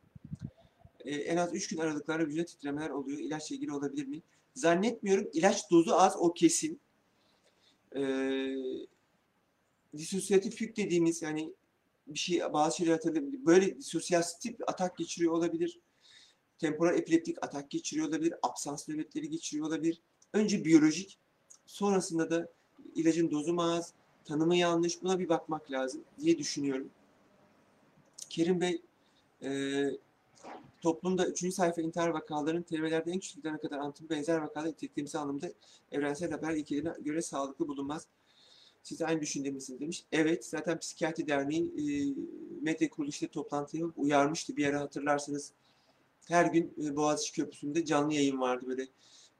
Ee, 1.07 1.14
en 1.14 1.37
az 1.37 1.55
3 1.55 1.69
gün 1.69 1.79
aralıklarla 1.79 2.27
vücuda 2.27 2.45
titremeler 2.45 2.90
oluyor. 2.90 3.19
İlaçla 3.19 3.57
ilgili 3.57 3.73
olabilir 3.73 4.07
mi? 4.07 4.23
Zannetmiyorum. 4.55 5.29
İlaç 5.33 5.71
dozu 5.71 5.95
az, 5.95 6.16
o 6.19 6.33
kesin. 6.35 6.81
Ee, 7.97 8.55
disosyatif 9.97 10.61
yük 10.61 10.77
dediğimiz 10.77 11.23
yani 11.23 11.53
bir 12.07 12.19
şey 12.19 12.53
bazı 12.53 12.77
şeyler 12.77 12.92
hatırlayabilir. 12.92 13.47
Böyle 13.47 13.79
disosyatif 13.79 14.57
atak 14.66 14.97
geçiriyor 14.97 15.33
olabilir. 15.33 15.81
Temporal 16.59 16.99
epileptik 16.99 17.45
atak 17.45 17.71
geçiriyor 17.71 18.09
olabilir. 18.09 18.35
Absans 18.42 18.88
nöbetleri 18.88 19.31
geçiriyor 19.31 19.66
olabilir. 19.66 20.01
Önce 20.33 20.64
biyolojik, 20.64 21.19
sonrasında 21.66 22.31
da 22.31 22.49
ilacın 22.95 23.31
dozu 23.31 23.55
mu 23.55 23.62
az, 23.62 23.92
tanımı 24.25 24.57
yanlış 24.57 25.03
buna 25.03 25.19
bir 25.19 25.29
bakmak 25.29 25.71
lazım 25.71 26.05
diye 26.21 26.38
düşünüyorum. 26.38 26.90
Kerim 28.31 28.61
Bey, 28.61 28.83
e, 29.42 29.51
toplumda 30.81 31.27
3. 31.27 31.55
sayfa 31.55 31.83
intihar 31.83 32.09
vakalarının 32.09 32.62
terimlerde 32.62 33.11
en 33.11 33.19
küçüklerine 33.19 33.59
kadar 33.59 33.79
anlatımı 33.79 34.11
benzer 34.11 34.39
vakalar 34.39 34.69
niteliklemsi 34.69 35.19
anlamda 35.19 35.49
evrensel 35.93 36.31
haber 36.31 36.55
ilkelerine 36.55 36.93
göre 37.01 37.23
sağlıklı 37.23 37.69
bulunmaz. 37.69 38.07
Siz 38.83 39.03
aynı 39.03 39.21
düşünce 39.21 39.51
misiniz 39.51 39.81
demiş. 39.81 40.05
Evet, 40.12 40.45
zaten 40.45 40.79
Psikiyatri 40.79 41.29
Derneği 41.29 41.62
e, 41.62 42.15
medya 42.62 42.91
kuruluşta 42.91 43.29
toplantıya 43.29 43.87
uyarmıştı. 43.97 44.57
Bir 44.57 44.67
ara 44.67 44.81
hatırlarsanız 44.81 45.53
her 46.29 46.47
gün 46.47 46.75
e, 46.85 46.97
Boğaziçi 46.97 47.33
Köprüsü'nde 47.33 47.85
canlı 47.85 48.15
yayın 48.15 48.41
vardı 48.41 48.65
böyle. 48.69 48.87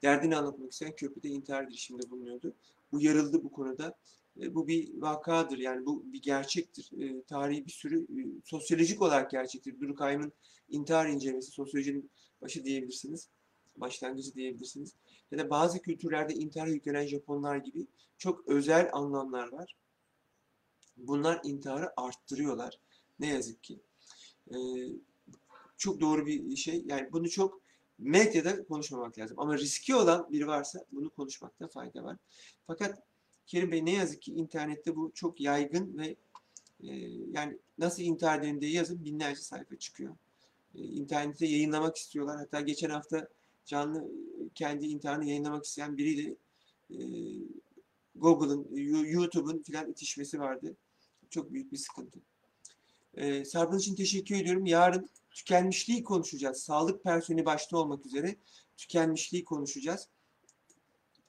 Derdini 0.03 0.37
anlatmak 0.37 0.73
isteyen 0.73 0.97
köprüde 0.97 1.29
intihar 1.29 1.63
girişiminde 1.63 2.11
bulunuyordu. 2.11 2.53
Uyarıldı 2.93 3.45
bu 3.45 3.53
konuda. 3.53 3.97
E, 4.41 4.55
bu 4.55 4.69
bir 4.69 5.01
vakadır 5.01 5.59
yani 5.59 5.87
bu 5.87 6.13
bir 6.13 6.23
gerçektir. 6.23 6.91
E, 7.01 7.23
tarihi 7.23 7.67
bir 7.67 7.73
sürü 7.73 8.03
e, 8.03 8.41
sosyolojik 8.45 9.03
olarak 9.03 9.31
gerçektir. 9.31 9.81
Durkheim'in 9.81 10.33
intihar 10.69 11.09
incelemesi 11.09 11.51
sosyolojinin 11.51 12.11
başı 12.41 12.65
diyebilirsiniz. 12.65 13.29
Başlangıcı 13.77 14.35
diyebilirsiniz. 14.35 14.95
Ya 15.31 15.39
da 15.39 15.51
bazı 15.51 15.83
kültürlerde 15.83 16.35
intihar 16.35 16.67
yüklenen 16.67 17.07
Japonlar 17.07 17.57
gibi 17.57 17.87
çok 18.19 18.49
özel 18.49 18.91
anlamlar 18.93 19.53
var. 19.53 19.77
Bunlar 20.97 21.41
intiharı 21.45 21.93
arttırıyorlar. 21.97 22.79
Ne 23.19 23.27
yazık 23.29 23.65
ki. 23.65 23.81
Ee, 24.51 24.57
çok 25.77 26.01
doğru 26.01 26.27
bir 26.27 26.57
şey. 26.57 26.83
Yani 26.87 27.13
bunu 27.13 27.31
çok 27.31 27.61
medyada 27.99 28.65
konuşmamak 28.65 29.19
lazım. 29.19 29.41
Ama 29.41 29.59
riski 29.59 29.95
olan 29.95 30.33
biri 30.33 30.47
varsa 30.47 30.85
bunu 30.93 31.11
konuşmakta 31.11 31.69
fayda 31.69 32.05
var. 32.05 32.17
Fakat 32.67 33.03
Kerim 33.47 33.73
Bey 33.73 33.85
ne 33.85 33.93
yazık 33.93 34.23
ki 34.23 34.33
internette 34.33 34.97
bu 34.97 35.13
çok 35.15 35.41
yaygın 35.41 35.99
ve 35.99 36.17
e, 36.81 36.97
yani 37.33 37.59
nasıl 37.79 38.03
intihar 38.03 38.41
edin 38.41 38.61
diye 38.61 38.73
yazın 38.73 39.05
binlerce 39.05 39.41
sayfa 39.41 39.77
çıkıyor. 39.77 40.17
E, 40.75 40.83
internette 40.83 41.47
yayınlamak 41.47 41.97
istiyorlar. 41.97 42.37
Hatta 42.37 42.61
geçen 42.61 42.91
hafta 42.91 43.29
canlı 43.65 44.11
kendi 44.55 44.87
intiharını 44.87 45.25
yayınlamak 45.25 45.65
isteyen 45.65 45.97
biriyle 45.97 46.35
e, 46.91 46.99
Google'ın, 48.15 48.77
YouTube'un 49.07 49.63
filan 49.63 49.91
itişmesi 49.91 50.41
vardı. 50.41 50.77
Çok 51.31 51.53
büyük 51.53 51.73
bir 51.73 51.77
sıkıntı. 51.77 52.21
E, 53.15 53.45
Sarp'ın 53.45 53.79
için 53.79 53.95
teşekkür 53.95 54.37
ediyorum. 54.37 54.67
Yarın 54.67 55.09
tükenmişliği 55.31 56.05
konuşacağız. 56.05 56.59
Sağlık 56.59 57.05
personeli 57.05 57.45
başta 57.45 57.79
olmak 57.79 58.07
üzere 58.07 58.37
tükenmişliği 58.77 59.45
konuşacağız. 59.45 60.09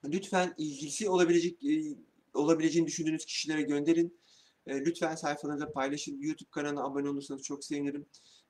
Lütfen 0.05 0.53
ilgisi 0.57 1.09
olabilecek 1.09 1.63
e, 1.63 1.95
olabileceğini 2.33 2.87
düşündüğünüz 2.87 3.25
kişilere 3.25 3.61
gönderin. 3.61 4.19
E, 4.67 4.79
lütfen 4.79 5.15
sayfalarında 5.15 5.71
paylaşın. 5.71 6.21
YouTube 6.21 6.49
kanalına 6.51 6.83
abone 6.83 7.09
olursanız 7.09 7.41
çok 7.41 7.65
sevinirim. 7.65 8.05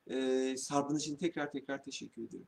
E, 0.08 0.58
Sarp'ın 0.58 0.98
için 0.98 1.16
tekrar 1.16 1.52
tekrar 1.52 1.84
teşekkür 1.84 2.24
ediyorum. 2.24 2.48